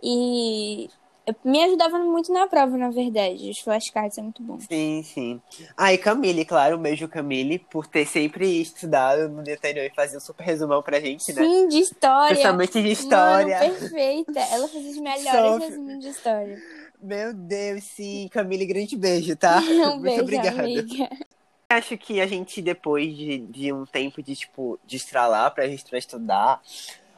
E 0.02 0.90
me 1.44 1.62
ajudava 1.64 1.98
muito 1.98 2.32
na 2.32 2.46
prova, 2.46 2.76
na 2.76 2.90
verdade. 2.90 3.50
Os 3.50 3.58
flashcards 3.60 4.14
são 4.14 4.24
muito 4.24 4.42
bons. 4.42 4.64
Sim, 4.64 5.02
sim. 5.04 5.40
Ah, 5.76 5.92
e 5.92 5.98
Camille, 5.98 6.44
claro, 6.44 6.76
um 6.76 6.82
beijo 6.82 7.08
Camille, 7.08 7.58
por 7.58 7.86
ter 7.86 8.06
sempre 8.06 8.60
estudado 8.60 9.28
no 9.28 9.42
dia 9.42 9.54
anterior 9.54 9.84
e 9.84 9.94
fazer 9.94 10.16
um 10.16 10.20
super 10.20 10.44
resumão 10.44 10.82
pra 10.82 11.00
gente, 11.00 11.32
né? 11.32 11.42
Sim, 11.42 11.68
de 11.68 11.78
história. 11.78 12.28
Principalmente 12.28 12.82
de 12.82 12.90
história. 12.90 13.58
Mano, 13.58 13.74
perfeita. 13.78 14.40
Ela 14.40 14.68
fazia 14.68 14.90
os 14.90 14.98
melhores 14.98 15.30
Sofre. 15.30 15.68
resumos 15.68 15.98
de 16.00 16.08
história. 16.08 16.62
Meu 17.02 17.32
Deus, 17.34 17.84
sim. 17.84 18.28
Camille, 18.32 18.66
grande 18.66 18.96
beijo, 18.96 19.36
tá? 19.36 19.60
Um 19.62 19.98
Muito 19.98 20.02
beijo, 20.02 20.22
obrigado. 20.22 20.60
amiga. 20.60 21.08
Acho 21.68 21.96
que 21.96 22.20
a 22.20 22.26
gente, 22.26 22.60
depois 22.60 23.16
de, 23.16 23.38
de 23.38 23.72
um 23.72 23.86
tempo 23.86 24.22
de, 24.22 24.36
tipo, 24.36 24.78
de 24.84 24.96
estralar 24.96 25.54
pra 25.54 25.66
gente 25.66 25.84
pra 25.88 25.98
estudar, 25.98 26.60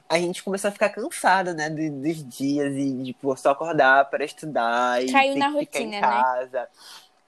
a 0.09 0.19
gente 0.19 0.43
começou 0.43 0.69
a 0.69 0.73
ficar 0.73 0.91
cansada, 0.91 1.55
né, 1.55 1.71
do- 1.71 2.03
dos 2.03 2.27
dias 2.29 2.75
e, 2.75 3.05
tipo, 3.05 3.37
só 3.37 3.51
acordar 3.51 4.09
para 4.11 4.25
estudar 4.25 5.03
e 5.03 5.11
Caiu 5.13 5.37
na 5.37 5.49
ficar 5.49 5.55
em 5.55 5.61
rotina, 5.61 6.01
né? 6.01 6.01
casa. 6.01 6.69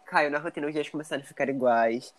Caiu 0.06 0.30
na 0.30 0.38
rotina, 0.38 0.66
os 0.66 0.73
dias 0.73 0.88
começaram 0.88 1.23
a 1.23 1.26
ficar 1.26 1.49
iguais. 1.49 2.14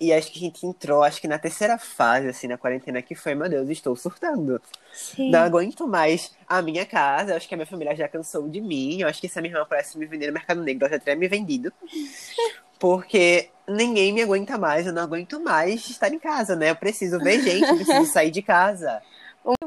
E 0.00 0.12
acho 0.12 0.32
que 0.32 0.38
a 0.38 0.42
gente 0.42 0.66
entrou, 0.66 1.02
acho 1.02 1.20
que 1.20 1.28
na 1.28 1.38
terceira 1.38 1.76
fase, 1.78 2.26
assim, 2.28 2.48
na 2.48 2.56
quarentena, 2.58 3.02
que 3.02 3.14
foi, 3.14 3.34
meu 3.34 3.48
Deus, 3.50 3.68
estou 3.68 3.94
surtando. 3.94 4.60
Sim. 4.92 5.30
Não 5.30 5.40
aguento 5.40 5.86
mais 5.86 6.34
a 6.48 6.62
minha 6.62 6.86
casa. 6.86 7.36
Acho 7.36 7.46
que 7.46 7.54
a 7.54 7.56
minha 7.58 7.66
família 7.66 7.94
já 7.94 8.08
cansou 8.08 8.48
de 8.48 8.60
mim. 8.62 9.00
Eu 9.02 9.08
acho 9.08 9.20
que 9.20 9.28
se 9.28 9.38
a 9.38 9.42
minha 9.42 9.54
irmã 9.54 9.66
parece 9.68 9.98
me 9.98 10.06
vender 10.06 10.28
no 10.28 10.32
Mercado 10.32 10.62
Negro, 10.62 10.86
ela 10.86 10.94
já 10.96 10.98
teria 10.98 11.18
me 11.20 11.28
vendido. 11.28 11.70
Porque 12.78 13.50
ninguém 13.68 14.12
me 14.12 14.22
aguenta 14.22 14.56
mais. 14.58 14.86
Eu 14.86 14.92
não 14.92 15.02
aguento 15.02 15.38
mais 15.40 15.88
estar 15.88 16.12
em 16.12 16.18
casa, 16.18 16.56
né? 16.56 16.70
Eu 16.70 16.76
preciso 16.76 17.20
ver 17.20 17.40
gente, 17.40 17.68
eu 17.68 17.76
preciso 17.76 18.06
sair 18.06 18.30
de 18.30 18.42
casa. 18.42 19.02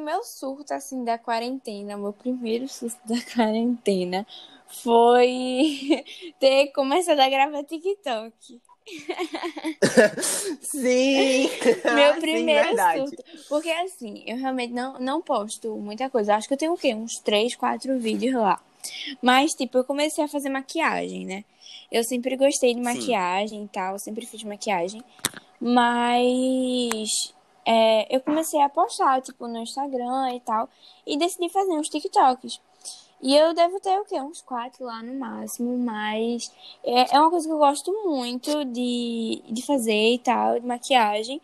Meu 0.03 0.21
surto, 0.23 0.73
assim, 0.73 1.03
da 1.05 1.17
quarentena, 1.17 1.95
meu 1.95 2.11
primeiro 2.11 2.67
surto 2.67 2.99
da 3.07 3.21
quarentena 3.33 4.27
foi 4.67 6.03
ter 6.39 6.71
começado 6.73 7.19
a 7.19 7.29
gravar 7.29 7.63
TikTok. 7.63 8.61
Sim! 10.61 11.49
Meu 11.95 12.15
Sim, 12.15 12.19
primeiro 12.19 12.67
verdade. 12.67 13.09
surto. 13.09 13.23
Porque, 13.47 13.69
assim, 13.69 14.23
eu 14.27 14.35
realmente 14.37 14.73
não, 14.73 14.99
não 14.99 15.21
posto 15.21 15.75
muita 15.77 16.09
coisa. 16.09 16.35
Acho 16.35 16.47
que 16.49 16.53
eu 16.53 16.57
tenho 16.57 16.73
o 16.73 16.77
quê? 16.77 16.93
Uns 16.93 17.19
três, 17.23 17.55
quatro 17.55 17.97
vídeos 17.97 18.33
lá. 18.35 18.61
Mas, 19.21 19.51
tipo, 19.53 19.77
eu 19.77 19.85
comecei 19.85 20.23
a 20.23 20.27
fazer 20.27 20.49
maquiagem, 20.49 21.25
né? 21.25 21.45
Eu 21.89 22.03
sempre 22.03 22.35
gostei 22.35 22.73
de 22.73 22.81
Sim. 22.81 22.83
maquiagem 22.83 23.63
e 23.63 23.67
tal, 23.69 23.97
sempre 23.99 24.25
fiz 24.25 24.43
maquiagem. 24.43 25.01
Mas 25.61 27.09
é, 27.65 28.15
eu 28.15 28.21
comecei 28.21 28.61
a 28.61 28.69
postar, 28.69 29.21
tipo, 29.21 29.47
no 29.47 29.59
Instagram 29.59 30.35
e 30.35 30.39
tal. 30.41 30.69
E 31.05 31.17
decidi 31.17 31.49
fazer 31.49 31.71
uns 31.71 31.89
TikToks. 31.89 32.59
E 33.21 33.35
eu 33.35 33.53
devo 33.53 33.79
ter 33.79 33.97
o 33.99 34.05
quê? 34.05 34.19
Uns 34.21 34.41
quatro 34.41 34.83
lá 34.85 35.01
no 35.01 35.17
máximo, 35.17 35.77
mas 35.77 36.51
é, 36.83 37.15
é 37.15 37.19
uma 37.19 37.29
coisa 37.29 37.47
que 37.47 37.53
eu 37.53 37.57
gosto 37.57 37.91
muito 38.05 38.65
de, 38.65 39.41
de 39.49 39.65
fazer 39.65 40.13
e 40.15 40.19
tal, 40.19 40.59
de 40.59 40.65
maquiagem. 40.65 41.41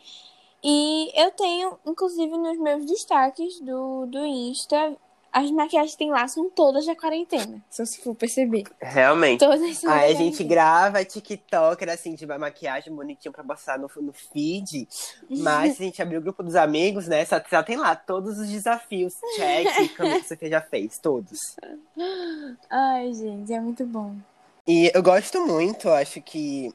E 0.61 1.09
eu 1.15 1.31
tenho, 1.31 1.79
inclusive, 1.85 2.35
nos 2.37 2.57
meus 2.59 2.85
destaques 2.85 3.61
do, 3.61 4.05
do 4.07 4.25
Insta, 4.25 4.97
as 5.31 5.51
maquiagens 5.51 5.91
que 5.91 5.97
tem 5.97 6.09
lá 6.09 6.27
são 6.27 6.49
todas 6.49 6.85
da 6.85 6.95
quarentena, 6.95 7.63
se 7.69 7.85
você 7.85 8.01
for 8.01 8.15
perceber. 8.15 8.63
Realmente. 8.81 9.39
Todas 9.39 9.77
são 9.77 9.91
Aí 9.91 10.11
a 10.11 10.15
gente 10.15 10.43
grava 10.43 11.03
TikTok, 11.05 11.89
assim, 11.89 12.15
de 12.15 12.25
maquiagem 12.25 12.93
bonitinho 12.93 13.31
pra 13.31 13.43
postar 13.43 13.77
no, 13.77 13.89
no 14.01 14.13
feed. 14.13 14.87
Mas 15.29 15.79
a 15.79 15.83
gente 15.83 16.01
abrir 16.01 16.17
o 16.17 16.21
grupo 16.21 16.43
dos 16.43 16.55
amigos, 16.55 17.07
né? 17.07 17.23
Só, 17.25 17.41
só 17.49 17.63
tem 17.63 17.77
lá 17.77 17.95
todos 17.95 18.39
os 18.39 18.49
desafios. 18.49 19.13
Check, 19.35 19.95
como 19.97 20.21
que 20.21 20.27
você 20.27 20.49
já 20.49 20.61
fez, 20.61 20.97
todos. 20.97 21.39
Ai, 22.69 23.13
gente, 23.13 23.53
é 23.53 23.59
muito 23.59 23.85
bom. 23.85 24.15
E 24.67 24.91
eu 24.93 25.01
gosto 25.01 25.45
muito, 25.45 25.89
acho 25.89 26.21
que, 26.21 26.71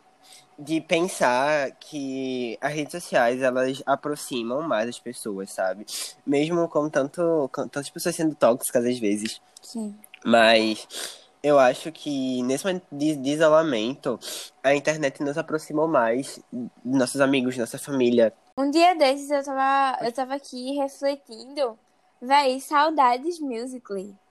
de 0.59 0.81
pensar 0.81 1.73
que 1.73 2.59
as 2.61 2.73
redes 2.73 2.93
sociais, 2.93 3.43
elas 3.43 3.83
aproximam 3.85 4.63
mais 4.63 4.89
as 4.89 4.99
pessoas, 4.99 5.51
sabe? 5.53 5.87
Mesmo 6.27 6.69
com 6.69 6.89
tanto, 6.89 7.51
com 7.53 7.63
tantas 7.63 7.91
pessoas 7.91 8.15
sendo 8.15 8.35
tóxicas 8.35 8.85
às 8.85 8.99
vezes. 8.99 9.41
Sim. 9.63 9.97
Mas 10.25 10.87
eu 11.43 11.59
acho 11.59 11.93
que 11.93 12.43
nesse 12.43 12.65
momento 12.65 12.87
de, 12.91 13.17
de 13.17 13.31
isolamento, 13.31 14.19
a 14.63 14.75
internet 14.75 15.23
nos 15.23 15.37
aproximou 15.37 15.87
mais 15.87 16.41
nossos 16.85 17.21
amigos, 17.21 17.57
nossa 17.59 17.79
família. 17.79 18.33
Um 18.57 18.71
dia 18.71 18.95
desses 18.95 19.31
eu 19.31 19.45
tava, 19.45 20.05
eu 20.05 20.13
tava 20.13 20.35
aqui 20.35 20.77
refletindo, 20.77 21.79
véi, 22.23 22.61
saudades 22.61 23.39
Musical.ly. 23.41 24.24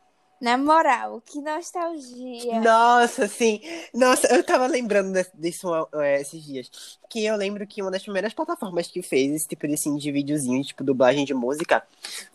Na 0.43 0.57
moral, 0.57 1.21
que 1.25 1.39
nostalgia. 1.39 2.59
Nossa, 2.59 3.29
sim. 3.29 3.61
Nossa, 3.93 4.27
eu 4.27 4.43
tava 4.43 4.67
lembrando 4.67 5.17
disso 5.35 5.69
é, 5.93 6.19
esses 6.19 6.43
dias. 6.43 6.99
Que 7.09 7.23
eu 7.23 7.37
lembro 7.37 7.65
que 7.65 7.81
uma 7.81 7.89
das 7.89 8.03
primeiras 8.03 8.33
plataformas 8.33 8.87
que 8.87 9.01
fez 9.01 9.33
esse 9.33 9.47
tipo 9.47 9.65
de, 9.65 9.75
assim, 9.75 9.95
de 9.95 10.11
videozinho, 10.11 10.61
tipo 10.61 10.83
dublagem 10.83 11.23
de 11.23 11.33
música, 11.33 11.81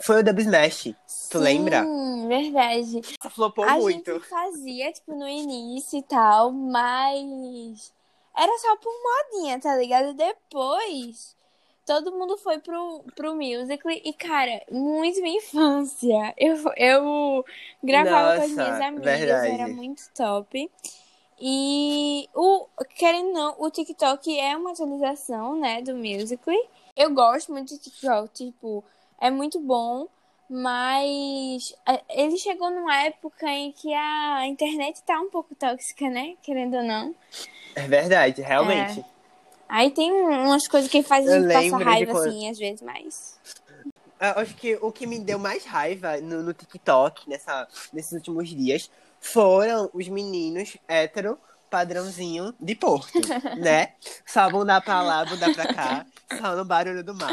foi 0.00 0.20
o 0.20 0.24
Dub 0.24 0.38
Smash. 0.38 0.94
Tu 1.30 1.38
lembra? 1.38 1.84
Sim, 1.84 2.28
verdade. 2.28 3.02
Flopou 3.30 3.66
a 3.66 3.76
muito. 3.76 4.14
gente 4.14 4.26
fazia, 4.26 4.90
tipo, 4.90 5.14
no 5.14 5.28
início 5.28 5.98
e 5.98 6.02
tal, 6.02 6.50
mas 6.50 7.92
era 8.34 8.58
só 8.58 8.74
por 8.76 8.92
modinha, 9.02 9.60
tá 9.60 9.76
ligado? 9.76 10.14
Depois, 10.14 11.36
todo 11.88 12.12
mundo 12.12 12.36
foi 12.36 12.58
pro, 12.58 13.02
pro 13.16 13.34
musical 13.34 13.90
e, 13.90 14.12
cara, 14.12 14.62
muito 14.70 15.22
minha 15.22 15.38
infância. 15.38 16.34
Eu, 16.36 16.56
eu 16.76 17.44
gravava 17.82 18.36
com 18.36 18.42
as 18.42 18.50
Nossa, 18.50 18.62
minhas 18.62 18.80
amigas, 18.82 19.18
verdade. 19.18 19.48
era 19.48 19.68
muito 19.68 20.02
top. 20.14 20.70
E 21.40 22.28
o, 22.34 22.66
querendo 22.94 23.28
ou 23.28 23.32
não, 23.32 23.56
o 23.58 23.70
TikTok 23.70 24.38
é 24.38 24.54
uma 24.54 24.72
atualização, 24.72 25.58
né, 25.58 25.80
do 25.80 25.96
Musical.ly. 25.96 26.58
Eu 26.94 27.14
gosto 27.14 27.52
muito 27.52 27.74
do 27.74 27.80
TikTok, 27.80 28.28
tipo, 28.34 28.84
é 29.18 29.30
muito 29.30 29.58
bom, 29.58 30.08
mas 30.46 31.74
é, 31.86 32.02
ele 32.10 32.36
chegou 32.36 32.70
numa 32.70 33.02
época 33.02 33.48
em 33.48 33.72
que 33.72 33.94
a 33.94 34.46
internet 34.46 35.02
tá 35.04 35.18
um 35.20 35.30
pouco 35.30 35.54
tóxica, 35.54 36.10
né, 36.10 36.36
querendo 36.42 36.76
ou 36.76 36.82
não. 36.82 37.14
É 37.74 37.88
verdade, 37.88 38.42
realmente. 38.42 39.02
Aí 39.68 39.90
tem 39.90 40.10
umas 40.12 40.66
coisas 40.66 40.90
que 40.90 41.02
faz 41.02 41.28
a 41.28 41.40
gente 41.40 41.52
passar 41.52 41.84
raiva, 41.84 42.12
quando- 42.12 42.28
assim, 42.28 42.48
às 42.50 42.58
vezes, 42.58 42.82
mas... 42.82 43.38
Eu 44.20 44.42
acho 44.42 44.54
que 44.56 44.76
o 44.80 44.90
que 44.90 45.06
me 45.06 45.18
deu 45.20 45.38
mais 45.38 45.64
raiva 45.64 46.20
no, 46.20 46.42
no 46.42 46.52
TikTok 46.52 47.28
nessa, 47.28 47.68
nesses 47.92 48.12
últimos 48.12 48.48
dias 48.48 48.90
foram 49.20 49.88
os 49.94 50.08
meninos 50.08 50.76
hétero 50.88 51.38
padrãozinho 51.70 52.52
de 52.58 52.74
Porto, 52.74 53.12
né? 53.58 53.92
Só 54.26 54.50
bunda 54.50 54.80
pra 54.80 55.02
lá, 55.02 55.24
bunda 55.24 55.52
pra 55.52 55.72
cá, 55.72 56.06
só 56.40 56.56
no 56.56 56.64
barulho 56.64 57.04
do 57.04 57.14
mar. 57.14 57.30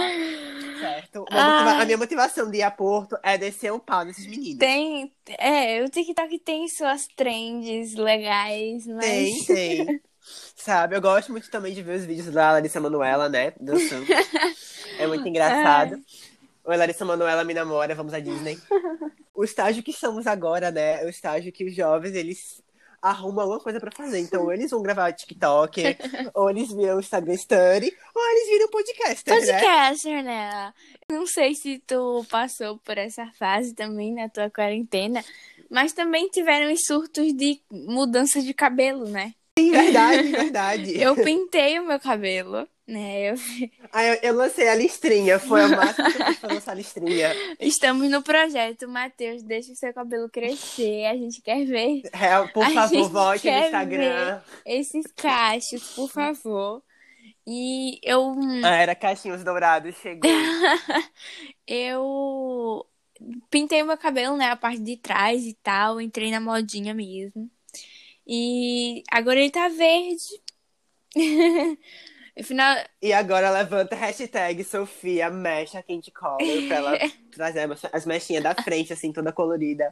Certo? 0.80 1.20
Motiva-. 1.22 1.82
A 1.82 1.86
minha 1.86 1.98
motivação 1.98 2.52
de 2.52 2.58
ir 2.58 2.64
a 2.64 2.70
Porto 2.70 3.18
é 3.24 3.38
descer 3.38 3.72
o 3.72 3.80
pau 3.80 4.04
nesses 4.04 4.28
meninos. 4.28 4.60
Tem, 4.60 5.12
é, 5.40 5.82
o 5.84 5.90
TikTok 5.90 6.38
tem 6.40 6.68
suas 6.68 7.08
trends 7.16 7.96
legais, 7.96 8.86
mas... 8.86 9.46
Tem, 9.46 9.46
tem. 9.46 10.02
Sabe, 10.56 10.96
eu 10.96 11.02
gosto 11.02 11.32
muito 11.32 11.50
também 11.50 11.74
de 11.74 11.84
ver 11.84 11.98
os 11.98 12.06
vídeos 12.06 12.34
da 12.34 12.54
Larissa 12.54 12.80
Manoela, 12.80 13.30
né? 13.30 13.54
Dançando. 13.60 14.06
É 14.98 15.06
muito 15.08 15.28
engraçado. 15.28 16.00
Oi, 16.64 16.78
Larissa 16.78 17.04
Manoela 17.04 17.44
me 17.44 17.54
namora, 17.54 17.94
vamos 17.94 18.14
à 18.14 18.20
Disney. 18.20 18.58
O 19.38 19.44
estágio 19.44 19.84
que 19.84 19.92
estamos 19.92 20.26
agora, 20.26 20.72
né? 20.72 21.04
É 21.04 21.06
o 21.06 21.10
estágio 21.10 21.52
que 21.52 21.66
os 21.66 21.76
jovens, 21.76 22.16
eles 22.16 22.64
arrumam 23.02 23.42
alguma 23.42 23.60
coisa 23.60 23.82
pra 23.82 23.92
fazer. 23.92 24.20
Então, 24.20 24.44
ou 24.44 24.54
eles 24.54 24.72
vão 24.72 24.82
gravar 24.82 25.12
TikTok, 25.12 25.82
ou 26.34 26.50
eles 26.50 26.72
viram 26.72 26.96
o 26.96 27.00
Instagram 27.02 27.34
Story, 27.34 27.94
ou 28.16 28.30
eles 28.32 28.50
viram 28.50 28.70
podcast, 28.70 29.30
né? 29.30 29.36
Podcaster, 29.36 30.24
né? 30.24 30.74
Não 31.12 31.28
sei 31.28 31.54
se 31.54 31.80
tu 31.86 32.26
passou 32.30 32.78
por 32.78 32.98
essa 32.98 33.30
fase 33.38 33.74
também 33.76 34.14
na 34.14 34.30
tua 34.30 34.50
quarentena, 34.50 35.22
mas 35.70 35.92
também 35.92 36.30
tiveram 36.30 36.72
os 36.72 36.86
surtos 36.86 37.34
de 37.34 37.60
mudança 37.70 38.42
de 38.42 38.54
cabelo, 38.54 39.06
né? 39.10 39.34
Sim, 39.58 39.72
verdade, 39.72 40.32
verdade. 40.32 41.02
Eu 41.02 41.16
pintei 41.16 41.80
o 41.80 41.86
meu 41.88 42.00
cabelo, 42.00 42.68
né? 42.86 43.32
Eu... 43.32 43.36
Ah, 43.92 44.04
eu, 44.04 44.20
eu 44.22 44.36
lancei 44.36 44.68
a 44.68 44.76
listrinha, 44.76 45.40
foi 45.40 45.64
a 45.64 45.68
máxima 45.70 46.12
que 46.12 46.22
eu 46.22 46.26
fiz 46.26 46.40
pra 46.40 46.54
lançar 46.54 46.72
a 46.72 46.76
listrinha. 46.76 47.32
Estamos 47.60 48.10
no 48.10 48.22
projeto, 48.22 48.88
Matheus, 48.88 49.44
deixa 49.44 49.72
o 49.72 49.76
seu 49.76 49.94
cabelo 49.94 50.30
crescer, 50.30 51.06
a 51.06 51.16
gente 51.16 51.42
quer 51.42 51.66
ver 51.66 52.02
É, 52.12 52.46
por 52.48 52.64
A 52.66 52.70
favor, 52.70 53.10
volte 53.10 53.50
no 53.50 53.58
Instagram. 53.58 54.42
esses 54.66 55.06
cachos, 55.16 55.94
por 55.96 56.10
favor. 56.10 56.84
E 57.48 58.00
eu, 58.04 58.36
Ah, 58.64 58.76
era 58.76 58.94
caixinhos 58.96 59.44
dourados, 59.44 59.96
chegou. 60.02 60.30
eu 61.68 62.86
pintei 63.50 63.82
o 63.84 63.86
meu 63.86 63.98
cabelo, 63.98 64.36
né? 64.36 64.50
A 64.50 64.56
parte 64.56 64.82
de 64.82 64.98
trás 64.98 65.44
e 65.46 65.54
tal. 65.64 66.02
Entrei 66.02 66.32
na 66.32 66.40
modinha 66.40 66.94
mesmo. 66.94 67.50
E 68.28 69.04
agora 69.12 69.40
ele 69.40 69.52
tá 69.52 69.68
verde. 69.68 70.42
Afinal, 72.38 72.76
E 73.02 73.14
agora 73.14 73.50
levanta 73.50 73.96
a 73.96 73.98
hashtag 73.98 74.62
Sofia 74.66 75.30
Mecha 75.30 75.82
Quente 75.82 76.12
Color 76.12 76.68
pra 76.68 76.76
ela 76.76 77.00
trazer 77.32 77.70
as 77.94 78.06
mechinhas 78.06 78.44
da 78.44 78.54
frente, 78.54 78.92
assim, 78.92 79.14
toda 79.14 79.32
colorida. 79.32 79.90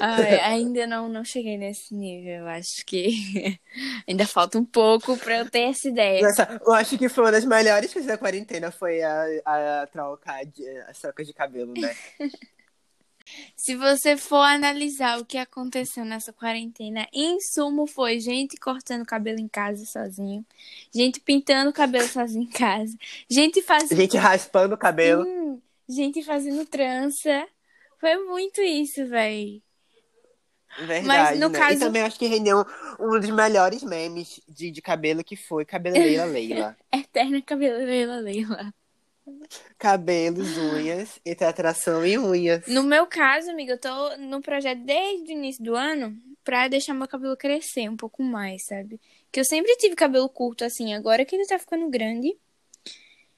ai, 0.00 0.38
ainda 0.38 0.86
não, 0.86 1.08
não 1.08 1.24
cheguei 1.24 1.58
nesse 1.58 1.92
nível. 1.92 2.42
Eu 2.42 2.46
acho 2.46 2.86
que 2.86 3.58
ainda 4.06 4.28
falta 4.28 4.58
um 4.58 4.64
pouco 4.64 5.16
pra 5.16 5.38
eu 5.38 5.50
ter 5.50 5.70
essa 5.70 5.88
ideia. 5.88 6.22
Nossa, 6.22 6.60
eu 6.64 6.72
acho 6.72 6.96
que 6.96 7.08
foi 7.08 7.24
uma 7.24 7.32
das 7.32 7.44
melhores 7.44 7.92
coisas 7.92 8.08
da 8.08 8.16
quarentena 8.16 8.70
foi 8.70 9.02
a, 9.02 9.24
a 9.44 9.86
troca 9.88 10.44
de, 10.44 10.64
as 10.88 11.00
trocas 11.00 11.26
de 11.26 11.32
cabelo, 11.34 11.74
né? 11.74 11.96
Se 13.56 13.76
você 13.76 14.16
for 14.16 14.42
analisar 14.42 15.18
o 15.20 15.24
que 15.24 15.38
aconteceu 15.38 16.04
nessa 16.04 16.32
quarentena, 16.32 17.06
em 17.12 17.40
sumo 17.40 17.86
foi 17.86 18.18
gente 18.20 18.56
cortando 18.56 19.04
cabelo 19.06 19.38
em 19.38 19.48
casa 19.48 19.84
sozinho, 19.84 20.44
gente 20.92 21.20
pintando 21.20 21.72
cabelo 21.72 22.08
sozinho 22.08 22.44
em 22.44 22.50
casa, 22.50 22.96
gente 23.28 23.62
fazendo, 23.62 23.98
Gente 23.98 24.16
raspando 24.16 24.74
o 24.74 24.78
cabelo. 24.78 25.24
Hum, 25.26 25.60
gente 25.88 26.22
fazendo 26.22 26.64
trança. 26.66 27.46
Foi 27.98 28.16
muito 28.24 28.60
isso, 28.62 29.06
véi. 29.06 29.62
Verdade, 30.78 31.06
Mas, 31.06 31.40
no 31.40 31.48
né? 31.50 31.58
caso- 31.58 31.76
E 31.76 31.80
também 31.80 32.02
acho 32.02 32.18
que 32.18 32.26
rendeu 32.26 32.64
um, 32.98 33.06
um 33.16 33.20
dos 33.20 33.28
melhores 33.30 33.82
memes 33.82 34.40
de, 34.48 34.70
de 34.70 34.80
cabelo 34.80 35.22
que 35.24 35.36
foi 35.36 35.64
Cabeleira 35.64 36.24
Leila. 36.24 36.76
Eterna 36.92 37.42
cabeleireira 37.42 38.16
Leila. 38.20 38.72
Cabelos, 39.78 40.56
unhas, 40.56 41.20
entre 41.24 41.44
atração 41.44 42.04
e 42.04 42.18
unhas. 42.18 42.66
No 42.66 42.82
meu 42.82 43.06
caso, 43.06 43.50
amiga, 43.50 43.72
eu 43.74 43.78
tô 43.78 44.16
no 44.18 44.40
projeto 44.40 44.84
desde 44.84 45.32
o 45.32 45.36
início 45.36 45.64
do 45.64 45.74
ano 45.74 46.16
pra 46.44 46.68
deixar 46.68 46.94
meu 46.94 47.08
cabelo 47.08 47.36
crescer 47.36 47.88
um 47.88 47.96
pouco 47.96 48.22
mais, 48.22 48.64
sabe? 48.66 49.00
Que 49.32 49.40
eu 49.40 49.44
sempre 49.44 49.74
tive 49.76 49.94
cabelo 49.94 50.28
curto 50.28 50.64
assim, 50.64 50.94
agora 50.94 51.24
que 51.24 51.34
ele 51.34 51.46
tá 51.46 51.58
ficando 51.58 51.88
grande. 51.88 52.36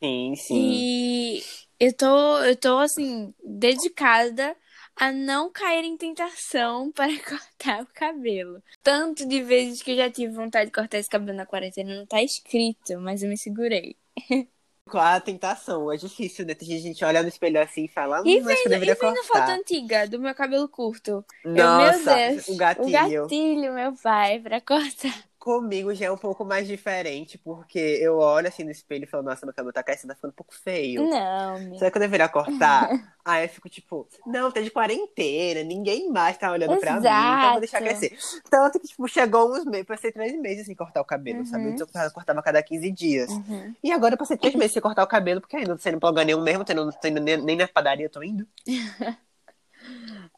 Sim, 0.02 0.34
sim. 0.36 0.54
E 0.54 1.42
eu 1.78 1.92
tô, 1.92 2.38
eu 2.40 2.56
tô 2.56 2.78
assim, 2.78 3.32
dedicada 3.44 4.56
a 4.96 5.10
não 5.10 5.50
cair 5.50 5.84
em 5.84 5.96
tentação 5.96 6.90
para 6.92 7.12
cortar 7.20 7.82
o 7.82 7.86
cabelo. 7.94 8.62
Tanto 8.82 9.26
de 9.26 9.42
vezes 9.42 9.82
que 9.82 9.92
eu 9.92 9.96
já 9.96 10.10
tive 10.10 10.32
vontade 10.34 10.66
de 10.66 10.72
cortar 10.72 10.98
esse 10.98 11.08
cabelo 11.08 11.36
na 11.36 11.46
quarentena, 11.46 11.94
não 11.96 12.06
tá 12.06 12.22
escrito, 12.22 12.98
mas 13.00 13.22
eu 13.22 13.28
me 13.28 13.38
segurei. 13.38 13.96
Qual 14.84 15.02
a 15.02 15.20
tentação? 15.20 15.90
É 15.92 15.96
difícil, 15.96 16.44
né? 16.44 16.54
Tem 16.54 16.68
gente 16.78 17.04
olha 17.04 17.22
no 17.22 17.28
espelho 17.28 17.60
assim 17.60 17.84
e 17.84 17.88
fala, 17.88 18.20
E 18.24 18.36
eu 18.38 18.44
vendo, 18.44 18.74
e 18.74 18.94
vendo 18.94 19.24
foto 19.24 19.48
antiga 19.50 20.06
do 20.08 20.18
meu 20.18 20.34
cabelo 20.34 20.68
curto. 20.68 21.24
Eu, 21.44 21.52
Nossa, 21.54 22.16
meu 22.16 22.30
Deus, 22.34 22.48
o 22.48 22.56
gatilho. 22.56 22.86
o 22.86 22.90
gatilho, 22.90 23.72
meu 23.74 23.94
pai, 23.96 24.40
pra 24.40 24.60
cortar. 24.60 25.31
Comigo 25.42 25.92
já 25.92 26.06
é 26.06 26.10
um 26.12 26.16
pouco 26.16 26.44
mais 26.44 26.68
diferente, 26.68 27.36
porque 27.36 27.76
eu 28.00 28.18
olho 28.18 28.46
assim 28.46 28.62
no 28.62 28.70
espelho 28.70 29.02
e 29.02 29.08
falo, 29.08 29.24
nossa, 29.24 29.44
meu 29.44 29.52
cabelo 29.52 29.72
tá 29.72 29.82
crescendo, 29.82 30.10
tá 30.10 30.14
ficando 30.14 30.30
um 30.30 30.36
pouco 30.36 30.54
feio. 30.54 31.02
Não, 31.04 31.58
meu. 31.58 31.78
Será 31.80 31.90
que 31.90 31.96
eu 31.96 32.00
deveria 32.00 32.28
cortar? 32.28 32.88
Aí 33.24 33.46
eu 33.46 33.48
fico 33.48 33.68
tipo, 33.68 34.06
não, 34.24 34.52
tá 34.52 34.60
de 34.60 34.70
quarentena, 34.70 35.64
ninguém 35.64 36.08
mais 36.10 36.38
tá 36.38 36.52
olhando 36.52 36.78
pra 36.78 36.92
mim, 36.92 36.98
então 37.00 37.44
eu 37.44 37.50
vou 37.50 37.58
deixar 37.58 37.82
Exato. 37.82 37.98
crescer. 37.98 38.40
Tanto 38.48 38.78
que, 38.78 38.86
tipo, 38.86 39.08
chegou 39.08 39.52
uns 39.52 39.64
meses, 39.64 39.84
passei 39.84 40.12
três 40.12 40.32
meses 40.40 40.64
sem 40.64 40.76
cortar 40.76 41.00
o 41.00 41.04
cabelo, 41.04 41.44
sabe? 41.44 41.64
Uhum. 41.64 41.70
Antes 41.70 41.80
eu 41.80 41.88
cortava- 42.12 42.38
a 42.38 42.42
cada 42.44 42.62
15 42.62 42.92
dias. 42.92 43.28
Uhum. 43.28 43.74
E 43.82 43.90
agora 43.90 44.14
eu 44.14 44.18
passei 44.18 44.36
três 44.36 44.54
meses 44.54 44.74
sem 44.74 44.80
cortar 44.82 45.02
o 45.02 45.08
cabelo, 45.08 45.40
porque 45.40 45.56
ainda 45.56 45.70
não 45.70 45.78
saindo 45.78 45.98
pra 45.98 46.10
lugar 46.10 46.24
nenhum 46.24 46.40
mesmo, 46.40 46.64
não 46.72 46.92
tô 46.92 47.08
indo 47.08 47.20
nem, 47.20 47.36
nem 47.36 47.56
na 47.56 47.66
padaria, 47.66 48.08
tô 48.08 48.22
indo. 48.22 48.46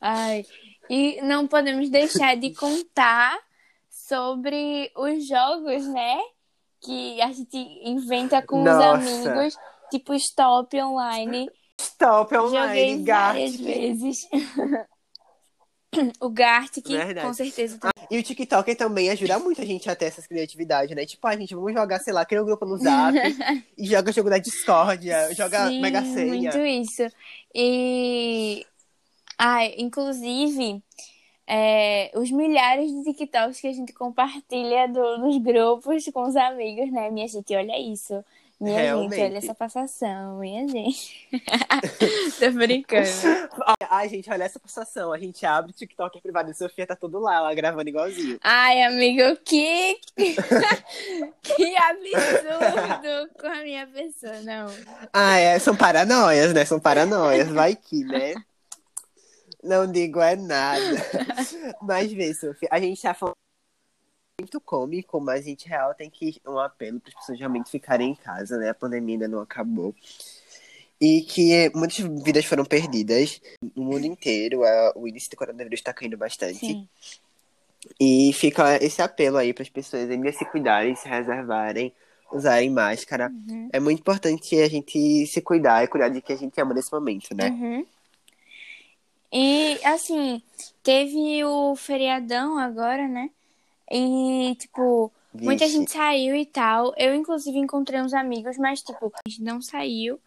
Ai, 0.00 0.46
e 0.88 1.20
não 1.20 1.46
podemos 1.46 1.90
deixar 1.90 2.36
de 2.38 2.54
contar 2.54 3.38
sobre 4.08 4.90
os 4.96 5.26
jogos, 5.26 5.86
né? 5.86 6.18
Que 6.82 7.20
a 7.20 7.32
gente 7.32 7.56
inventa 7.82 8.42
com 8.42 8.58
os 8.58 8.64
Nossa. 8.64 8.94
amigos, 8.94 9.56
tipo 9.90 10.14
Stop 10.14 10.80
Online. 10.80 11.50
Stop 11.80 12.36
online, 12.36 12.58
Joguei 12.58 13.04
várias 13.04 13.56
gato. 13.56 13.64
vezes. 13.64 14.18
o 16.20 16.28
Gartic, 16.28 16.86
Verdade. 16.86 17.26
com 17.26 17.32
certeza. 17.32 17.78
E 18.10 18.18
o 18.18 18.22
TikTok 18.22 18.74
também 18.74 19.10
ajuda 19.10 19.38
muito 19.38 19.60
a 19.60 19.64
gente 19.64 19.88
a 19.88 19.96
ter 19.96 20.06
essas 20.06 20.26
criatividades, 20.26 20.94
né? 20.94 21.06
Tipo, 21.06 21.26
a 21.26 21.36
gente, 21.36 21.54
vamos 21.54 21.72
jogar, 21.72 21.98
sei 22.00 22.12
lá, 22.12 22.24
cria 22.24 22.42
um 22.42 22.46
grupo 22.46 22.66
no 22.66 22.76
Zap 22.76 23.14
e 23.78 23.86
joga 23.86 24.12
jogo 24.12 24.30
da 24.30 24.38
Discord, 24.38 25.06
joga 25.34 25.68
Sim, 25.68 25.80
Mega 25.80 26.02
Senha. 26.02 26.26
muito 26.26 26.58
isso. 26.58 27.06
E, 27.54 28.66
ai, 29.38 29.74
inclusive, 29.78 30.82
é, 31.46 32.10
os 32.14 32.30
milhares 32.30 32.90
de 32.90 33.04
TikToks 33.04 33.60
que 33.60 33.66
a 33.66 33.72
gente 33.72 33.92
compartilha 33.92 34.88
do- 34.88 35.18
nos 35.18 35.36
grupos 35.38 36.04
com 36.12 36.22
os 36.22 36.36
amigos, 36.36 36.90
né? 36.90 37.10
Minha 37.10 37.28
gente, 37.28 37.54
olha 37.54 37.78
isso. 37.78 38.24
Minha 38.60 38.80
Realmente. 38.80 39.16
gente, 39.18 39.30
olha 39.30 39.38
essa 39.38 39.54
passação. 39.54 40.38
Minha 40.38 40.66
gente. 40.68 41.28
Tô 42.38 42.50
brincando. 42.52 43.08
Ai, 43.90 44.08
gente, 44.08 44.30
olha 44.30 44.44
essa 44.44 44.58
pulsação. 44.58 45.12
A 45.12 45.18
gente 45.18 45.44
abre 45.44 45.70
o 45.70 45.74
TikTok 45.74 46.20
privado 46.20 46.50
de 46.50 46.56
Sofia, 46.56 46.86
tá 46.86 46.96
tudo 46.96 47.18
lá, 47.18 47.36
ela 47.36 47.54
gravando 47.54 47.88
igualzinho. 47.88 48.38
Ai, 48.42 48.82
amigo, 48.82 49.36
que. 49.44 49.98
que 50.16 51.76
absurdo 51.76 53.30
com 53.38 53.46
a 53.46 53.62
minha 53.62 53.86
pessoa, 53.86 54.40
não. 54.40 54.66
Ah, 55.12 55.36
é, 55.38 55.58
são 55.58 55.76
paranoias, 55.76 56.54
né? 56.54 56.64
São 56.64 56.80
paranoias, 56.80 57.48
vai 57.48 57.76
que, 57.76 58.04
né? 58.04 58.34
Não 59.64 59.90
digo 59.90 60.20
é 60.20 60.36
nada. 60.36 60.80
Mas 61.80 62.12
vê, 62.12 62.34
Sofia, 62.34 62.68
a 62.70 62.78
gente 62.78 63.00
tá 63.00 63.14
falando 63.14 63.34
muito 64.40 64.60
cômico, 64.60 65.20
mas 65.20 65.40
a 65.40 65.48
gente 65.48 65.68
real 65.68 65.94
tem 65.94 66.10
que 66.10 66.40
um 66.46 66.58
apelo 66.58 67.00
para 67.00 67.08
as 67.10 67.14
pessoas 67.14 67.38
realmente 67.38 67.70
ficarem 67.70 68.10
em 68.10 68.14
casa, 68.14 68.58
né? 68.58 68.68
A 68.68 68.74
pandemia 68.74 69.14
ainda 69.14 69.28
não 69.28 69.40
acabou. 69.40 69.94
E 71.00 71.22
que 71.22 71.70
muitas 71.74 71.98
vidas 71.98 72.44
foram 72.44 72.64
perdidas 72.64 73.40
no 73.74 73.84
mundo 73.84 74.04
inteiro. 74.06 74.64
a- 74.64 74.92
O 74.96 75.06
índice 75.08 75.30
do 75.30 75.36
coronavírus 75.36 75.80
está 75.80 75.92
caindo 75.94 76.16
bastante. 76.16 76.58
Sim. 76.58 76.88
E 78.00 78.32
fica 78.34 78.76
esse 78.84 79.00
apelo 79.00 79.36
aí 79.36 79.52
para 79.54 79.62
as 79.62 79.68
pessoas 79.68 80.10
ainda 80.10 80.32
se 80.32 80.44
cuidarem, 80.46 80.96
se 80.96 81.08
reservarem, 81.08 81.92
usarem 82.32 82.70
máscara. 82.70 83.30
Uhum. 83.30 83.68
É 83.72 83.78
muito 83.78 84.00
importante 84.00 84.60
a 84.60 84.68
gente 84.68 85.26
se 85.26 85.40
cuidar 85.40 85.84
e 85.84 85.88
cuidar 85.88 86.08
de 86.08 86.20
quem 86.20 86.34
a 86.34 86.38
gente 86.38 86.60
ama 86.60 86.74
nesse 86.74 86.92
momento, 86.92 87.34
né? 87.34 87.50
Uhum. 87.50 87.86
E, 89.34 89.80
assim, 89.84 90.40
teve 90.80 91.44
o 91.44 91.74
feriadão 91.74 92.56
agora, 92.56 93.08
né? 93.08 93.30
E, 93.90 94.54
tipo, 94.60 95.12
muita 95.32 95.64
Vixe. 95.64 95.78
gente 95.78 95.90
saiu 95.90 96.36
e 96.36 96.46
tal. 96.46 96.94
Eu, 96.96 97.12
inclusive, 97.16 97.58
encontrei 97.58 98.00
uns 98.00 98.14
amigos, 98.14 98.56
mas, 98.56 98.80
tipo, 98.80 99.12
a 99.12 99.28
gente 99.28 99.42
não 99.42 99.60
saiu 99.60 100.20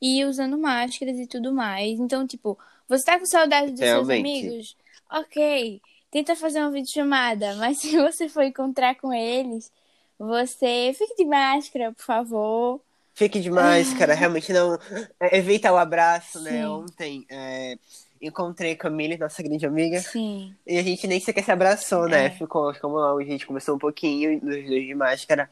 e 0.00 0.24
usando 0.24 0.56
máscaras 0.56 1.18
e 1.18 1.26
tudo 1.26 1.52
mais. 1.52 2.00
Então, 2.00 2.26
tipo, 2.26 2.58
você 2.88 3.04
tá 3.04 3.18
com 3.18 3.26
saudade 3.26 3.70
dos 3.72 3.80
seus 3.80 4.08
Realmente. 4.08 4.46
amigos? 4.46 4.76
Ok, 5.12 5.80
tenta 6.10 6.34
fazer 6.34 6.60
uma 6.60 6.70
videochamada, 6.70 7.56
mas 7.60 7.78
se 7.78 7.94
você 7.98 8.30
for 8.30 8.44
encontrar 8.44 8.94
com 8.94 9.12
eles, 9.12 9.70
você 10.18 10.94
fique 10.96 11.16
de 11.16 11.26
máscara, 11.26 11.92
por 11.92 12.02
favor. 12.02 12.80
Fique 13.14 13.40
de 13.40 13.50
máscara, 13.50 14.14
realmente 14.16 14.52
não. 14.52 14.78
é, 15.20 15.36
Evita 15.38 15.70
o 15.70 15.76
abraço, 15.76 16.40
né? 16.40 16.62
Sim. 16.62 16.64
Ontem 16.64 17.26
é, 17.28 17.78
encontrei 18.26 18.74
Camille, 18.76 19.16
nossa 19.18 19.42
grande 19.42 19.66
amiga, 19.66 20.00
Sim. 20.00 20.54
e 20.66 20.78
a 20.78 20.82
gente 20.82 21.06
nem 21.06 21.20
sequer 21.20 21.44
se 21.44 21.50
abraçou, 21.50 22.08
né? 22.08 22.26
É. 22.26 22.30
Ficou, 22.30 22.72
ficamos 22.74 23.00
lá, 23.00 23.12
a 23.14 23.22
gente 23.24 23.46
conversou 23.46 23.76
um 23.76 23.78
pouquinho, 23.78 24.40
nos 24.42 24.66
dois 24.66 24.86
de 24.86 24.94
máscara. 24.94 25.50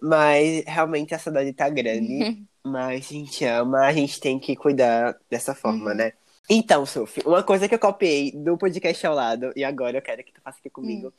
Mas 0.00 0.62
realmente 0.66 1.14
a 1.14 1.18
saudade 1.18 1.52
tá 1.52 1.68
grande. 1.68 2.42
mas 2.64 3.06
a 3.10 3.12
gente 3.14 3.44
ama, 3.44 3.86
a 3.86 3.92
gente 3.92 4.20
tem 4.20 4.38
que 4.38 4.54
cuidar 4.56 5.16
dessa 5.30 5.54
forma, 5.54 5.90
Uhum. 5.90 5.96
né? 5.96 6.12
Então, 6.48 6.84
Sophie, 6.86 7.22
uma 7.26 7.42
coisa 7.42 7.68
que 7.68 7.74
eu 7.74 7.78
copiei 7.78 8.30
do 8.32 8.56
podcast 8.56 9.04
ao 9.06 9.14
lado, 9.14 9.52
e 9.56 9.64
agora 9.64 9.98
eu 9.98 10.02
quero 10.02 10.22
que 10.22 10.32
tu 10.32 10.40
faça 10.40 10.58
aqui 10.60 10.70
comigo, 10.70 11.12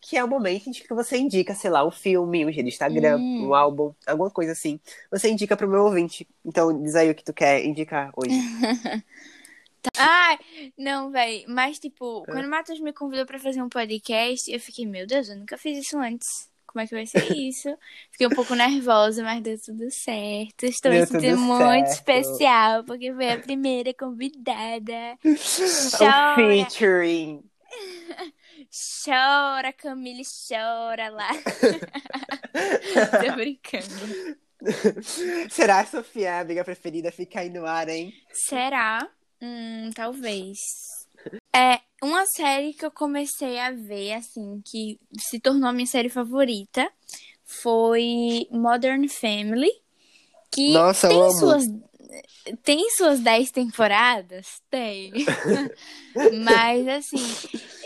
que 0.00 0.16
é 0.16 0.24
o 0.24 0.28
momento 0.28 0.68
em 0.68 0.72
que 0.72 0.94
você 0.94 1.18
indica, 1.18 1.54
sei 1.54 1.68
lá, 1.70 1.86
um 1.86 1.90
filme, 1.90 2.46
um 2.46 2.50
do 2.50 2.60
Instagram, 2.68 3.18
Hum. 3.18 3.48
um 3.48 3.54
álbum, 3.54 3.92
alguma 4.06 4.30
coisa 4.30 4.52
assim. 4.52 4.80
Você 5.10 5.28
indica 5.30 5.54
pro 5.56 5.68
meu 5.68 5.84
ouvinte. 5.84 6.26
Então, 6.44 6.82
diz 6.82 6.94
aí 6.94 7.10
o 7.10 7.14
que 7.14 7.22
tu 7.24 7.34
quer 7.34 7.62
indicar 7.64 8.10
hoje. 8.16 8.30
Ai, 9.98 10.38
não, 10.76 11.10
véi. 11.10 11.44
Mas, 11.48 11.78
tipo, 11.78 12.24
É. 12.28 12.32
quando 12.32 12.46
o 12.46 12.50
Matheus 12.50 12.80
me 12.80 12.92
convidou 12.92 13.26
pra 13.26 13.38
fazer 13.38 13.62
um 13.62 13.68
podcast, 13.68 14.50
eu 14.50 14.60
fiquei, 14.60 14.86
meu 14.86 15.06
Deus, 15.06 15.28
eu 15.28 15.36
nunca 15.36 15.56
fiz 15.58 15.78
isso 15.78 15.98
antes. 15.98 16.48
Como 16.66 16.80
é 16.82 16.86
que 16.86 16.94
vai 16.94 17.04
ser 17.06 17.18
isso? 17.36 17.68
Fiquei 18.12 18.26
um 18.28 18.30
pouco 18.30 18.54
nervosa, 18.54 19.22
mas 19.24 19.42
deu 19.42 19.60
tudo 19.60 19.90
certo. 19.90 20.64
Estou 20.64 20.90
me 20.92 20.98
Deu 20.98 21.06
tudo 21.06 21.20
sentindo 21.20 21.38
muito 21.38 21.86
certo. 21.88 21.92
especial, 21.98 22.84
porque 22.84 23.12
foi 23.12 23.32
a 23.32 23.38
primeira 23.40 23.92
convidada. 23.94 25.18
O 25.24 25.98
Chora, 25.98 26.34
featuring. 26.36 27.42
chora, 29.04 29.72
Camille, 29.72 30.22
chora 30.48 31.08
lá. 31.10 31.30
Tô 33.26 33.34
brincando. 33.36 34.36
Será 35.50 35.80
a 35.80 35.86
Sofia 35.86 36.34
a 36.34 36.40
amiga 36.40 36.64
preferida? 36.64 37.10
Fica 37.10 37.40
aí 37.40 37.48
no 37.50 37.64
ar, 37.66 37.88
hein? 37.88 38.12
Será? 38.32 39.08
Hum, 39.42 39.90
talvez. 39.94 40.58
É 41.54 41.80
uma 42.02 42.24
série 42.26 42.74
que 42.74 42.84
eu 42.84 42.90
comecei 42.90 43.58
a 43.58 43.70
ver, 43.70 44.12
assim, 44.12 44.62
que 44.64 44.98
se 45.18 45.40
tornou 45.40 45.68
a 45.68 45.72
minha 45.72 45.86
série 45.86 46.08
favorita 46.08 46.90
foi 47.44 48.46
Modern 48.50 49.08
Family, 49.08 49.70
que 50.50 50.72
Nossa, 50.72 51.08
tem 51.08 51.30
suas 51.32 51.64
tem 52.62 52.90
suas 52.90 53.20
10 53.20 53.50
temporadas? 53.50 54.62
Tem. 54.70 55.12
Mas 56.44 56.86
assim, 56.88 57.22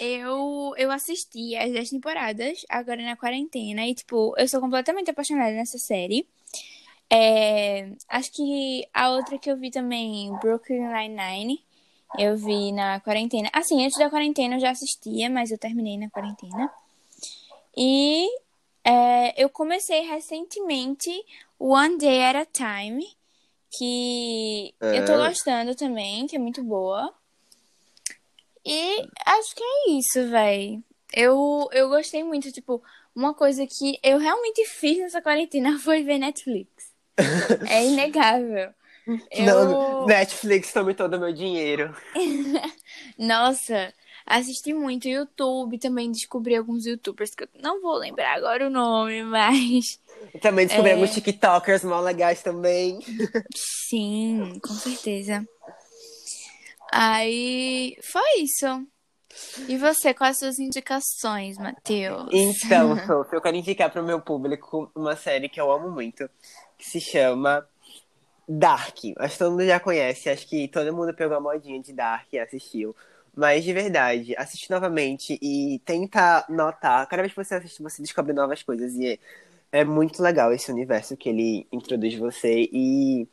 eu 0.01 0.75
eu 0.77 0.91
assisti 0.91 1.57
as 1.57 1.73
10 1.73 1.91
temporadas 1.91 2.61
agora 2.69 3.03
na 3.03 3.17
quarentena 3.17 3.87
e 3.87 3.95
tipo, 3.95 4.35
eu 4.37 4.47
sou 4.49 4.61
completamente 4.61 5.11
apaixonada 5.11 5.53
nessa 5.53 5.79
série. 5.79 6.27
É, 7.17 7.93
acho 8.09 8.33
que 8.33 8.89
a 8.93 9.11
outra 9.11 9.39
que 9.39 9.49
eu 9.51 9.57
vi 9.57 9.71
também, 9.71 10.33
Brooklyn 10.41 10.81
Nine-Nine, 10.89 11.63
eu 12.19 12.37
vi 12.37 12.73
na 12.73 12.99
quarentena. 13.01 13.49
Assim, 13.53 13.85
antes 13.85 13.99
da 13.99 14.11
quarentena 14.11 14.57
eu 14.57 14.61
já 14.61 14.71
assistia, 14.71 15.31
mas 15.31 15.51
eu 15.51 15.59
terminei 15.59 15.97
na 15.97 16.11
quarentena. 16.11 16.73
E 17.77 18.27
é, 18.85 19.43
eu 19.43 19.49
comecei 19.49 20.01
recentemente 20.01 21.11
One 21.59 21.99
Day 21.99 22.23
at 22.23 22.37
a 22.37 22.47
Time, 22.47 23.07
que 23.79 24.75
eu 24.81 25.05
tô 25.05 25.13
Ah. 25.13 25.29
gostando 25.29 25.75
também, 25.75 26.27
que 26.27 26.37
é 26.37 26.39
muito 26.39 26.63
boa. 26.65 27.13
E 28.65 29.09
acho 29.27 29.55
que 29.55 29.63
é 29.63 29.91
isso, 29.93 30.29
véi. 30.31 30.81
Eu, 31.13 31.69
eu 31.73 31.89
gostei 31.89 32.25
muito, 32.25 32.51
tipo, 32.51 32.83
uma 33.15 33.35
coisa 33.35 33.65
que 33.67 33.99
eu 34.03 34.19
realmente 34.19 34.65
fiz 34.67 34.99
nessa 34.99 35.23
quarentena 35.23 35.79
foi 35.79 36.03
ver 36.03 36.19
Netflix. 36.19 36.74
É 37.69 37.85
inegável. 37.87 38.73
Eu... 39.31 39.45
Não, 39.45 40.07
Netflix 40.07 40.73
tome 40.73 40.95
todo 40.95 41.15
o 41.15 41.21
meu 41.21 41.33
dinheiro. 41.33 41.95
Nossa, 43.19 43.93
assisti 44.27 44.73
muito 44.73 45.07
YouTube, 45.09 45.79
também 45.79 46.11
descobri 46.11 46.57
alguns 46.57 46.87
youtubers 46.87 47.35
que 47.35 47.45
eu 47.45 47.49
não 47.63 47.83
vou 47.83 47.97
lembrar 47.97 48.35
agora 48.35 48.67
o 48.67 48.71
nome, 48.71 49.23
mas 49.25 50.01
Eu 50.33 50.41
também 50.41 50.67
descobri 50.67 50.91
É. 50.91 50.95
alguns 50.95 51.13
TikTokers 51.13 51.85
mal 51.85 52.03
legais 52.03 52.43
também. 52.43 52.99
sim, 53.55 54.59
com 54.63 54.73
certeza. 54.75 55.47
Aí 56.93 57.97
foi 58.03 58.41
isso. 58.41 58.67
E 59.69 59.77
você, 59.77 60.15
quais 60.15 60.37
as 60.37 60.39
suas 60.39 60.59
indicações, 60.61 61.59
Matheus? 61.59 62.29
Então, 62.33 62.97
Sophie, 63.05 63.37
eu 63.37 63.43
quero 63.43 63.57
indicar 63.57 63.91
pro 63.91 64.03
meu 64.03 64.21
público 64.21 64.91
uma 64.95 65.17
série 65.17 65.49
que 65.49 65.61
eu 65.61 65.73
amo 65.73 65.91
muito, 65.91 66.29
que 66.85 66.91
se 66.91 67.01
chama 67.01 67.67
Dark. 68.47 68.99
Acho 69.17 69.33
que 69.33 69.39
todo 69.39 69.51
mundo 69.53 69.65
já 69.65 69.81
conhece, 69.81 70.29
acho 70.29 70.47
que 70.47 70.69
todo 70.69 70.95
mundo 70.95 71.15
pegou 71.15 71.37
a 71.37 71.41
modinha 71.41 71.81
de 71.81 71.93
Dark 71.93 72.27
e 72.33 72.39
assistiu. 72.39 72.95
Mas 73.35 73.65
de 73.65 73.73
verdade, 73.73 74.37
assiste 74.37 74.71
novamente 74.71 75.39
e 75.43 75.81
tenta 75.85 76.45
notar. 76.49 77.09
Cada 77.09 77.23
vez 77.23 77.33
que 77.33 77.43
você 77.43 77.55
assiste, 77.55 77.83
você 77.83 78.03
descobre 78.03 78.33
novas 78.33 78.63
coisas. 78.63 78.95
E 78.95 79.19
é, 79.73 79.81
é 79.81 79.85
muito 79.85 80.23
legal 80.23 80.53
esse 80.53 80.71
universo 80.71 81.17
que 81.17 81.29
ele 81.29 81.67
introduz 81.73 82.15
você. 82.15 82.69
E 82.73 83.27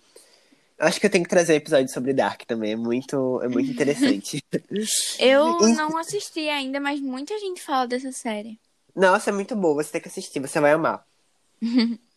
acho 0.80 1.00
que 1.00 1.06
eu 1.06 1.10
tenho 1.10 1.24
que 1.24 1.30
trazer 1.30 1.54
um 1.54 1.58
episódio 1.58 1.94
sobre 1.94 2.14
Dark 2.14 2.42
também. 2.46 2.72
É 2.72 2.76
muito, 2.76 3.42
é 3.44 3.48
muito 3.48 3.70
interessante. 3.70 4.44
Eu 5.20 5.60
não 5.76 5.98
assisti 5.98 6.50
ainda, 6.50 6.80
mas 6.80 7.00
muita 7.00 7.38
gente 7.38 7.62
fala 7.62 7.86
dessa 7.86 8.12
série. 8.12 8.60
Nossa, 8.96 9.30
é 9.30 9.34
muito 9.34 9.56
boa, 9.56 9.84
você 9.84 9.92
tem 9.92 10.02
que 10.02 10.08
assistir, 10.08 10.40
você 10.40 10.60
vai 10.60 10.72
amar. 10.72 11.06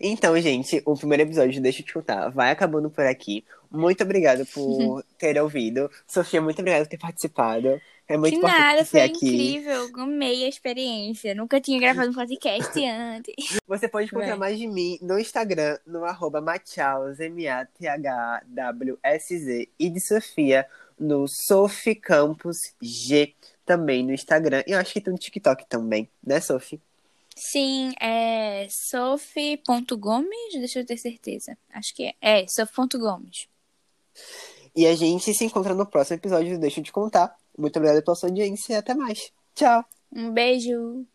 Então, 0.00 0.38
gente, 0.40 0.82
o 0.86 0.96
primeiro 0.96 1.22
episódio, 1.24 1.60
deixa 1.60 1.82
eu 1.82 1.86
te 1.86 1.92
contar, 1.92 2.28
vai 2.30 2.50
acabando 2.50 2.90
por 2.90 3.04
aqui. 3.04 3.44
Muito 3.70 4.02
obrigada 4.02 4.44
por 4.46 5.04
ter 5.18 5.40
ouvido. 5.40 5.90
Sofia, 6.06 6.40
muito 6.40 6.58
obrigada 6.60 6.84
por 6.84 6.90
ter 6.90 6.98
participado. 6.98 7.80
É 8.08 8.16
muito 8.16 8.40
Que 8.40 8.42
nada, 8.44 8.84
foi 8.84 9.02
aqui. 9.02 9.28
incrível. 9.28 9.88
Amei 9.96 10.44
a 10.44 10.48
experiência. 10.48 11.32
Nunca 11.32 11.60
tinha 11.60 11.78
gravado 11.78 12.10
um 12.10 12.14
podcast 12.14 12.72
antes. 12.84 13.58
Você 13.68 13.86
pode 13.86 14.06
encontrar 14.06 14.30
Vai. 14.30 14.38
mais 14.38 14.58
de 14.58 14.66
mim 14.66 14.98
no 15.00 15.16
Instagram, 15.16 15.78
no 15.86 16.04
arroba 16.04 16.40
Machaus, 16.40 17.20
M-A-T-H-W-S-Z, 18.40 19.68
e 19.78 19.90
de 19.90 20.00
Sofia 20.00 20.66
no 20.98 21.26
Sophie 21.28 21.94
Campos 21.94 22.74
G, 22.82 23.32
também 23.64 24.04
no 24.04 24.12
Instagram. 24.12 24.64
E 24.66 24.72
eu 24.72 24.78
acho 24.78 24.92
que 24.92 25.00
tem 25.00 25.12
no 25.12 25.18
TikTok 25.18 25.64
também, 25.68 26.10
né, 26.24 26.40
Sophie? 26.40 26.80
Sim, 27.42 27.92
é 27.98 28.68
Sophie.gomes, 28.68 30.52
deixa 30.52 30.80
eu 30.80 30.86
ter 30.86 30.98
certeza. 30.98 31.56
Acho 31.72 31.94
que 31.94 32.04
é. 32.04 32.14
É, 32.20 32.46
Sophie.gomes. 32.46 33.48
E 34.76 34.86
a 34.86 34.94
gente 34.94 35.32
se 35.32 35.44
encontra 35.46 35.74
no 35.74 35.86
próximo 35.86 36.18
episódio 36.18 36.56
do 36.56 36.60
Deixa 36.60 36.80
eu 36.80 36.84
te 36.84 36.92
contar. 36.92 37.34
Muito 37.56 37.76
obrigada 37.76 38.02
pela 38.02 38.14
sua 38.14 38.28
audiência 38.28 38.74
e 38.74 38.76
até 38.76 38.94
mais. 38.94 39.32
Tchau! 39.54 39.82
Um 40.12 40.30
beijo. 40.32 41.06